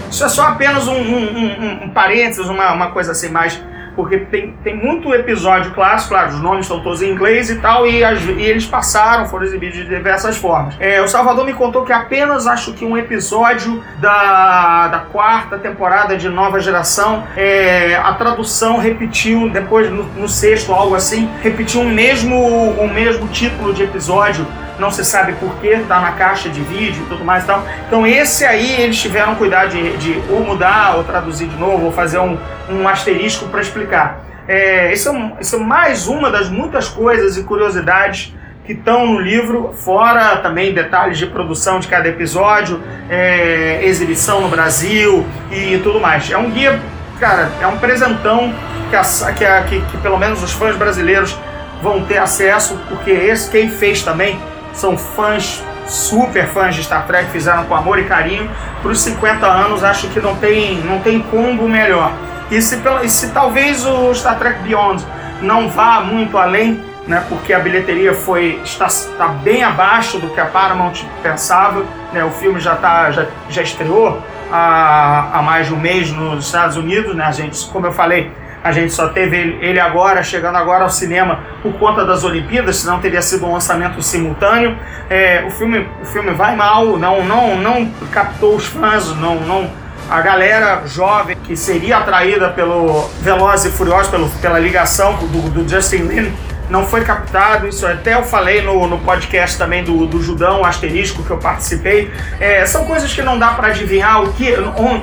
Isso 0.09 0.23
é 0.23 0.29
só 0.29 0.43
apenas 0.43 0.87
um, 0.87 0.93
um, 0.93 1.25
um, 1.25 1.83
um 1.85 1.89
parênteses, 1.89 2.47
uma, 2.47 2.71
uma 2.73 2.91
coisa 2.91 3.11
assim 3.11 3.29
mais 3.29 3.61
porque 3.97 4.19
tem, 4.19 4.53
tem 4.63 4.77
muito 4.77 5.11
episódio 5.13 5.73
clássico, 5.73 6.13
claro, 6.13 6.29
os 6.29 6.39
nomes 6.39 6.65
estão 6.65 6.79
todos 6.81 7.01
em 7.01 7.09
inglês 7.09 7.49
e 7.49 7.55
tal, 7.55 7.87
e, 7.87 8.03
as, 8.03 8.21
e 8.21 8.43
eles 8.43 8.65
passaram, 8.65 9.25
foram 9.25 9.43
exibidos 9.43 9.75
de 9.75 9.85
diversas 9.85 10.37
formas. 10.37 10.75
É, 10.79 11.01
o 11.01 11.07
Salvador 11.07 11.43
me 11.43 11.53
contou 11.53 11.83
que 11.83 11.91
apenas 11.91 12.45
acho 12.45 12.73
que 12.73 12.85
um 12.85 12.95
episódio 12.95 13.83
da, 13.99 14.87
da 14.87 14.99
quarta 14.99 15.57
temporada 15.57 16.15
de 16.15 16.29
Nova 16.29 16.59
Geração, 16.59 17.23
é, 17.35 17.95
a 17.95 18.13
tradução 18.13 18.77
repetiu, 18.77 19.49
depois 19.49 19.89
no, 19.89 20.03
no 20.03 20.29
sexto, 20.29 20.71
algo 20.71 20.93
assim, 20.93 21.27
repetiu 21.41 21.81
o 21.81 21.89
mesmo, 21.89 22.37
o 22.37 22.87
mesmo 22.87 23.27
título 23.29 23.73
de 23.73 23.81
episódio 23.81 24.45
não 24.79 24.91
se 24.91 25.03
sabe 25.03 25.33
porquê, 25.33 25.81
tá 25.87 25.99
na 25.99 26.11
caixa 26.11 26.49
de 26.49 26.61
vídeo 26.61 27.03
e 27.03 27.05
tudo 27.07 27.23
mais 27.23 27.43
e 27.43 27.47
tal. 27.47 27.65
Então 27.87 28.05
esse 28.05 28.45
aí 28.45 28.81
eles 28.81 28.99
tiveram 28.99 29.35
cuidado 29.35 29.69
de, 29.69 29.97
de 29.97 30.21
ou 30.29 30.41
mudar, 30.41 30.95
ou 30.97 31.03
traduzir 31.03 31.47
de 31.47 31.57
novo, 31.57 31.85
ou 31.85 31.91
fazer 31.91 32.19
um, 32.19 32.37
um 32.69 32.87
asterisco 32.87 33.47
para 33.47 33.61
explicar. 33.61 34.21
É, 34.47 34.93
isso, 34.93 35.09
é, 35.09 35.31
isso 35.41 35.55
é 35.55 35.59
mais 35.59 36.07
uma 36.07 36.29
das 36.29 36.49
muitas 36.49 36.87
coisas 36.87 37.37
e 37.37 37.43
curiosidades 37.43 38.33
que 38.65 38.73
estão 38.73 39.05
no 39.05 39.19
livro, 39.19 39.73
fora 39.73 40.37
também 40.37 40.73
detalhes 40.73 41.17
de 41.17 41.25
produção 41.25 41.79
de 41.79 41.87
cada 41.87 42.09
episódio, 42.09 42.81
é, 43.09 43.79
exibição 43.83 44.41
no 44.41 44.49
Brasil 44.49 45.25
e 45.49 45.79
tudo 45.83 46.01
mais. 46.01 46.29
É 46.29 46.37
um 46.37 46.51
guia, 46.51 46.79
cara, 47.17 47.49
é 47.61 47.67
um 47.67 47.77
presentão 47.77 48.53
que, 48.89 48.95
a, 48.95 49.31
que, 49.31 49.45
a, 49.45 49.61
que, 49.63 49.81
que 49.81 49.97
pelo 49.97 50.17
menos 50.17 50.43
os 50.43 50.51
fãs 50.51 50.75
brasileiros 50.75 51.37
vão 51.81 52.03
ter 52.03 52.17
acesso, 52.17 52.77
porque 52.89 53.11
esse 53.11 53.49
quem 53.49 53.69
fez 53.69 54.01
também 54.01 54.37
são 54.77 54.97
fãs, 54.97 55.63
super 55.87 56.47
fãs 56.47 56.75
de 56.75 56.83
Star 56.83 57.05
Trek, 57.07 57.29
fizeram 57.31 57.65
com 57.65 57.75
amor 57.75 57.99
e 57.99 58.03
carinho. 58.03 58.49
Para 58.81 58.91
os 58.91 58.99
50 59.01 59.45
anos, 59.45 59.83
acho 59.83 60.07
que 60.09 60.19
não 60.19 60.35
tem, 60.35 60.77
não 60.81 60.99
tem 60.99 61.19
combo 61.19 61.67
melhor. 61.67 62.11
E 62.51 62.61
se, 62.61 62.79
e 63.03 63.09
se 63.09 63.31
talvez 63.31 63.85
o 63.85 64.13
Star 64.13 64.37
Trek 64.37 64.61
Beyond 64.61 65.03
não 65.41 65.69
vá 65.69 66.01
muito 66.01 66.37
além, 66.37 66.81
né, 67.07 67.23
porque 67.29 67.53
a 67.53 67.59
bilheteria 67.59 68.13
foi 68.13 68.59
está, 68.63 68.87
está 68.87 69.27
bem 69.27 69.63
abaixo 69.63 70.19
do 70.19 70.29
que 70.29 70.39
a 70.39 70.45
Paramount 70.45 71.03
pensava. 71.23 71.83
Né, 72.13 72.23
o 72.23 72.31
filme 72.31 72.59
já, 72.59 72.75
tá, 72.75 73.11
já, 73.11 73.25
já 73.49 73.61
estreou 73.61 74.21
há, 74.51 75.29
há 75.33 75.41
mais 75.41 75.67
de 75.67 75.73
um 75.73 75.79
mês 75.79 76.11
nos 76.11 76.45
Estados 76.45 76.77
Unidos. 76.77 77.15
Né, 77.15 77.23
a 77.23 77.31
gente, 77.31 77.65
como 77.69 77.87
eu 77.87 77.91
falei, 77.91 78.31
a 78.67 78.71
gente 78.71 78.91
só 78.91 79.07
teve 79.07 79.57
ele 79.61 79.79
agora, 79.79 80.21
chegando 80.21 80.57
agora 80.57 80.83
ao 80.83 80.89
cinema 80.89 81.39
por 81.63 81.73
conta 81.73 82.05
das 82.05 82.23
Olimpíadas, 82.23 82.75
senão 82.77 82.99
teria 82.99 83.21
sido 83.21 83.45
um 83.45 83.53
lançamento 83.53 84.01
simultâneo. 84.01 84.77
É, 85.09 85.43
o, 85.47 85.51
filme, 85.51 85.87
o 86.01 86.05
filme 86.05 86.31
vai 86.31 86.55
mal, 86.55 86.97
não, 86.97 87.23
não, 87.23 87.55
não 87.55 87.89
captou 88.11 88.55
os 88.55 88.65
fãs, 88.65 89.15
não, 89.15 89.35
não, 89.35 89.71
a 90.09 90.21
galera 90.21 90.83
jovem 90.85 91.37
que 91.43 91.55
seria 91.55 91.97
atraída 91.97 92.49
pelo 92.49 93.09
Veloz 93.21 93.65
e 93.65 93.69
Furioso, 93.69 94.11
pelo, 94.11 94.29
pela 94.29 94.59
ligação 94.59 95.15
do, 95.15 95.49
do 95.49 95.67
Justin 95.67 96.03
Lin, 96.03 96.33
não 96.69 96.85
foi 96.85 97.03
captado. 97.03 97.67
Isso 97.67 97.85
até 97.85 98.13
eu 98.13 98.23
falei 98.23 98.61
no, 98.61 98.87
no 98.87 98.99
podcast 98.99 99.57
também 99.57 99.83
do, 99.83 100.05
do 100.05 100.21
Judão 100.21 100.63
Asterisco 100.65 101.23
que 101.23 101.29
eu 101.29 101.37
participei. 101.37 102.11
É, 102.39 102.65
são 102.65 102.85
coisas 102.85 103.13
que 103.13 103.21
não 103.21 103.37
dá 103.37 103.49
para 103.49 103.67
adivinhar 103.67 104.23
o 104.23 104.33
que, 104.33 104.53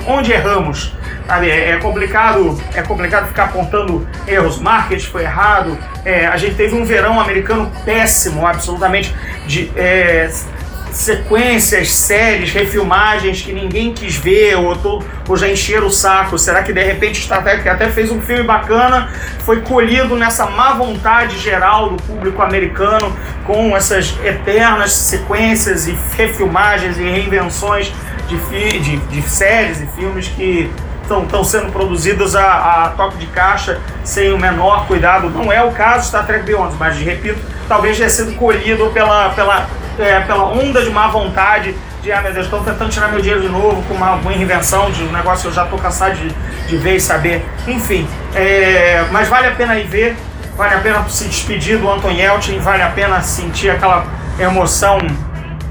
onde, 0.06 0.32
erramos. 0.32 0.92
Sabe, 1.26 1.50
é, 1.50 1.70
é, 1.70 1.76
complicado, 1.78 2.60
é 2.74 2.82
complicado 2.82 3.28
ficar 3.28 3.44
apontando 3.44 4.06
erros. 4.26 4.58
Marketing 4.58 5.06
foi 5.06 5.22
errado. 5.22 5.78
É, 6.04 6.26
a 6.26 6.36
gente 6.36 6.54
teve 6.54 6.74
um 6.74 6.84
verão 6.84 7.18
americano 7.18 7.72
péssimo, 7.84 8.46
absolutamente 8.46 9.14
de 9.46 9.72
é, 9.74 10.30
sequências, 10.94 11.92
séries, 11.92 12.52
refilmagens 12.52 13.42
que 13.42 13.52
ninguém 13.52 13.92
quis 13.92 14.14
ver 14.14 14.56
ou, 14.56 14.76
tô, 14.76 15.02
ou 15.28 15.36
já 15.36 15.48
encheram 15.48 15.88
o 15.88 15.90
saco. 15.90 16.38
Será 16.38 16.62
que 16.62 16.72
de 16.72 16.82
repente 16.82 17.20
Star 17.20 17.42
Trek 17.42 17.68
até 17.68 17.88
fez 17.88 18.12
um 18.12 18.20
filme 18.20 18.44
bacana, 18.44 19.10
foi 19.40 19.60
colhido 19.60 20.14
nessa 20.14 20.46
má 20.46 20.72
vontade 20.72 21.36
geral 21.38 21.90
do 21.90 22.02
público 22.04 22.40
americano 22.40 23.14
com 23.44 23.76
essas 23.76 24.14
eternas 24.24 24.92
sequências 24.92 25.88
e 25.88 25.98
refilmagens 26.16 26.96
e 26.96 27.02
reinvenções 27.02 27.92
de, 28.28 28.78
de, 28.78 28.96
de 28.96 29.22
séries 29.22 29.80
e 29.80 29.86
filmes 29.88 30.28
que 30.28 30.70
estão 31.02 31.44
sendo 31.44 31.70
produzidas 31.70 32.34
a, 32.34 32.84
a, 32.84 32.88
toque 32.90 33.18
de 33.18 33.26
caixa 33.26 33.80
sem 34.04 34.32
o 34.32 34.38
menor 34.38 34.86
cuidado. 34.86 35.28
Não 35.28 35.52
é 35.52 35.62
o 35.62 35.72
caso 35.72 36.02
de 36.02 36.06
Star 36.06 36.24
Trek 36.24 36.44
Beyond, 36.44 36.76
mas 36.78 36.96
repito, 36.96 37.38
talvez 37.68 37.96
tenha 37.96 38.08
sido 38.08 38.34
colhido 38.36 38.86
pela, 38.90 39.30
pela, 39.30 39.68
é, 39.98 40.20
pela 40.20 40.44
onda 40.44 40.82
de 40.82 40.90
má 40.90 41.08
vontade 41.08 41.74
de 42.02 42.12
ah 42.12 42.20
meu 42.20 42.34
Deus, 42.34 42.44
estão 42.44 42.62
tentando 42.62 42.90
tirar 42.90 43.08
meu 43.08 43.20
dinheiro 43.20 43.40
de 43.40 43.48
novo 43.48 43.82
com 43.88 43.94
uma, 43.94 44.12
uma 44.12 44.30
reinvenção 44.30 44.90
de 44.90 45.02
um 45.02 45.10
negócio 45.10 45.42
que 45.42 45.48
eu 45.48 45.52
já 45.52 45.64
estou 45.64 45.78
cansado 45.78 46.14
de, 46.14 46.28
de 46.68 46.76
ver 46.76 46.96
e 46.96 47.00
saber. 47.00 47.44
Enfim, 47.66 48.06
é, 48.34 49.06
mas 49.10 49.26
vale 49.26 49.46
a 49.46 49.52
pena 49.52 49.76
ir 49.76 49.86
ver, 49.86 50.16
vale 50.54 50.74
a 50.74 50.78
pena 50.78 51.08
se 51.08 51.24
despedir 51.24 51.78
do 51.78 51.90
Anton 51.90 52.10
Yelchin, 52.10 52.58
vale 52.58 52.82
a 52.82 52.90
pena 52.90 53.22
sentir 53.22 53.70
aquela 53.70 54.04
emoção 54.38 54.98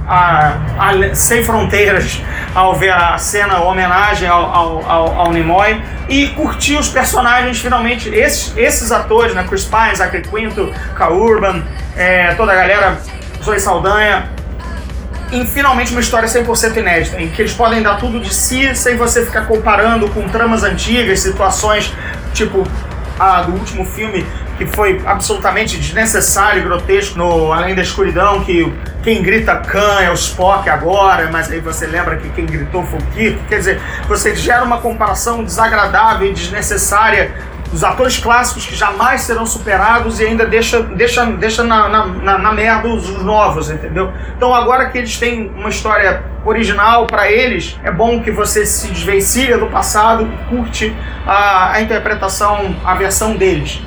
a, 0.07 0.57
a, 0.77 1.15
sem 1.15 1.43
fronteiras 1.43 2.21
ao 2.53 2.75
ver 2.75 2.91
a 2.91 3.17
cena, 3.17 3.55
a 3.55 3.61
homenagem 3.61 4.27
ao, 4.27 4.45
ao, 4.45 4.89
ao, 4.89 5.19
ao, 5.19 5.31
Nimoy 5.31 5.81
e 6.09 6.27
curtir 6.29 6.75
os 6.75 6.89
personagens 6.89 7.59
finalmente, 7.59 8.09
esses, 8.09 8.55
esses 8.57 8.91
atores, 8.91 9.33
né, 9.33 9.45
Chris 9.47 9.65
Pine, 9.65 9.95
Zachary 9.95 10.23
Quinto, 10.23 10.73
K. 10.95 11.09
Urban, 11.09 11.63
é, 11.95 12.33
toda 12.35 12.51
a 12.51 12.55
galera, 12.55 12.97
Zoe 13.43 13.59
Saldanha, 13.59 14.29
em 15.31 15.45
finalmente 15.45 15.91
uma 15.91 15.99
história 15.99 16.27
100% 16.29 16.77
inédita, 16.77 17.21
em 17.21 17.29
que 17.29 17.41
eles 17.41 17.53
podem 17.53 17.81
dar 17.81 17.97
tudo 17.97 18.19
de 18.19 18.33
si 18.33 18.73
sem 18.75 18.95
você 18.95 19.25
ficar 19.25 19.45
comparando 19.47 20.07
com 20.09 20.27
tramas 20.29 20.63
antigas, 20.63 21.19
situações 21.19 21.93
tipo 22.33 22.65
a 23.19 23.41
do 23.41 23.53
último 23.53 23.85
filme 23.85 24.25
que 24.57 24.65
foi 24.67 25.01
absolutamente 25.05 25.77
desnecessário 25.77 26.61
e 26.61 26.63
grotesco 26.63 27.17
no 27.17 27.51
Além 27.51 27.75
da 27.75 27.81
Escuridão, 27.81 28.43
que 28.43 28.71
quem 29.01 29.21
grita 29.21 29.55
Khan 29.55 30.01
é 30.01 30.11
o 30.11 30.13
Spock 30.13 30.69
agora, 30.69 31.29
mas 31.31 31.51
aí 31.51 31.59
você 31.59 31.87
lembra 31.87 32.17
que 32.17 32.29
quem 32.29 32.45
gritou 32.45 32.85
foi 32.85 32.99
o 32.99 33.03
Kirk. 33.07 33.39
Quer 33.49 33.57
dizer, 33.57 33.81
você 34.07 34.35
gera 34.35 34.63
uma 34.63 34.77
comparação 34.77 35.43
desagradável 35.43 36.29
e 36.29 36.33
desnecessária 36.33 37.33
dos 37.73 37.83
atores 37.83 38.17
clássicos 38.17 38.67
que 38.67 38.75
jamais 38.75 39.21
serão 39.21 39.47
superados 39.47 40.19
e 40.19 40.25
ainda 40.25 40.45
deixa, 40.45 40.83
deixa, 40.83 41.25
deixa 41.25 41.63
na, 41.63 41.89
na, 41.89 42.37
na, 42.37 42.51
merda 42.51 42.87
os, 42.87 43.09
os 43.09 43.23
novos, 43.23 43.71
entendeu? 43.71 44.13
Então 44.37 44.53
agora 44.53 44.89
que 44.89 44.97
eles 44.99 45.17
têm 45.17 45.51
uma 45.57 45.69
história 45.69 46.23
original 46.45 47.07
para 47.07 47.31
eles, 47.31 47.79
é 47.83 47.91
bom 47.91 48.21
que 48.21 48.29
você 48.29 48.63
se 48.63 48.89
desvencilha 48.89 49.57
do 49.57 49.65
passado 49.67 50.29
curte 50.49 50.95
a, 51.25 51.73
a 51.73 51.81
interpretação, 51.81 52.75
a 52.85 52.93
versão 52.93 53.35
deles. 53.35 53.81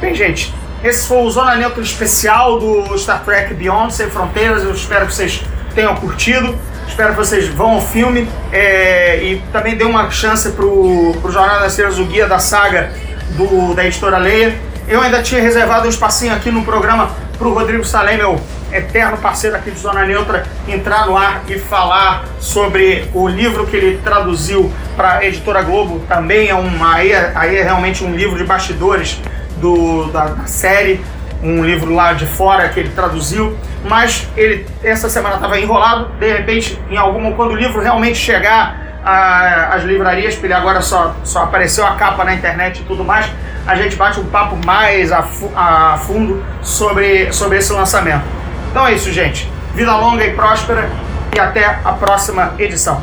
Bem, 0.00 0.14
gente, 0.14 0.54
esse 0.82 1.06
foi 1.06 1.18
o 1.18 1.30
Zona 1.30 1.54
Neutra 1.54 1.82
especial 1.82 2.58
do 2.58 2.96
Star 2.96 3.22
Trek 3.24 3.52
Beyond 3.52 3.92
Sem 3.92 4.08
Fronteiras. 4.08 4.64
Eu 4.64 4.72
espero 4.72 5.06
que 5.06 5.12
vocês 5.12 5.42
tenham 5.74 5.94
curtido. 5.96 6.58
Espero 6.86 7.10
que 7.10 7.16
vocês 7.16 7.46
vão 7.48 7.72
ao 7.72 7.80
filme 7.82 8.26
é, 8.50 9.22
e 9.22 9.42
também 9.52 9.76
dê 9.76 9.84
uma 9.84 10.10
chance 10.10 10.50
pro, 10.52 11.14
pro 11.20 11.30
Jornal 11.30 11.60
das 11.60 11.72
Estrelas, 11.72 11.98
o 11.98 12.06
guia 12.06 12.26
da 12.26 12.38
saga 12.38 12.90
do, 13.36 13.74
da 13.74 13.84
editora 13.84 14.18
Leia. 14.18 14.56
eu 14.86 15.00
ainda 15.00 15.22
tinha 15.22 15.40
reservado 15.40 15.86
um 15.86 15.90
espacinho 15.90 16.34
aqui 16.34 16.50
no 16.50 16.64
programa 16.64 17.10
para 17.38 17.46
o 17.46 17.54
Rodrigo 17.54 17.84
Salem, 17.84 18.16
meu 18.16 18.40
eterno 18.72 19.16
parceiro 19.16 19.56
aqui 19.56 19.70
de 19.70 19.78
Zona 19.78 20.04
Neutra, 20.04 20.44
entrar 20.66 21.06
no 21.06 21.16
ar 21.16 21.42
e 21.48 21.58
falar 21.58 22.24
sobre 22.38 23.08
o 23.14 23.28
livro 23.28 23.66
que 23.66 23.76
ele 23.76 23.98
traduziu 23.98 24.72
para 24.96 25.18
a 25.18 25.24
Editora 25.24 25.62
Globo. 25.62 26.00
Também 26.08 26.48
é 26.48 26.54
um, 26.54 26.84
aí, 26.84 27.12
é, 27.12 27.32
aí 27.34 27.56
é 27.56 27.62
realmente 27.62 28.04
um 28.04 28.14
livro 28.14 28.36
de 28.36 28.44
bastidores 28.44 29.20
do, 29.58 30.06
da, 30.10 30.26
da 30.26 30.46
série, 30.46 31.00
um 31.42 31.64
livro 31.64 31.94
lá 31.94 32.12
de 32.12 32.26
fora 32.26 32.68
que 32.68 32.80
ele 32.80 32.90
traduziu, 32.90 33.56
mas 33.88 34.26
ele 34.36 34.66
essa 34.82 35.08
semana 35.08 35.36
estava 35.36 35.58
enrolado. 35.58 36.10
De 36.18 36.30
repente, 36.30 36.78
em 36.90 36.96
alguma 36.96 37.32
quando 37.32 37.52
o 37.52 37.56
livro 37.56 37.80
realmente 37.80 38.18
chegar 38.18 38.87
às 39.04 39.82
livrarias, 39.84 40.34
porque 40.34 40.52
agora 40.52 40.80
só, 40.80 41.14
só 41.24 41.44
apareceu 41.44 41.86
a 41.86 41.92
capa 41.92 42.24
na 42.24 42.34
internet 42.34 42.80
e 42.80 42.84
tudo 42.84 43.04
mais, 43.04 43.26
a 43.66 43.74
gente 43.74 43.96
bate 43.96 44.18
um 44.18 44.26
papo 44.26 44.56
mais 44.64 45.12
a, 45.12 45.22
fu 45.22 45.50
a 45.54 45.98
fundo 45.98 46.44
sobre, 46.62 47.32
sobre 47.32 47.58
esse 47.58 47.72
lançamento. 47.72 48.24
Então 48.70 48.86
é 48.86 48.94
isso, 48.94 49.12
gente. 49.12 49.50
Vida 49.74 49.94
longa 49.96 50.24
e 50.24 50.32
próspera 50.34 50.90
e 51.34 51.38
até 51.38 51.78
a 51.84 51.92
próxima 51.92 52.54
edição. 52.58 53.02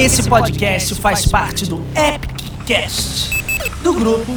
Esse 0.00 0.26
podcast 0.26 0.94
faz 0.94 1.26
parte 1.26 1.66
do 1.66 1.84
Epic 1.94 2.64
Cast 2.64 3.28
do 3.82 3.92
grupo. 3.92 4.32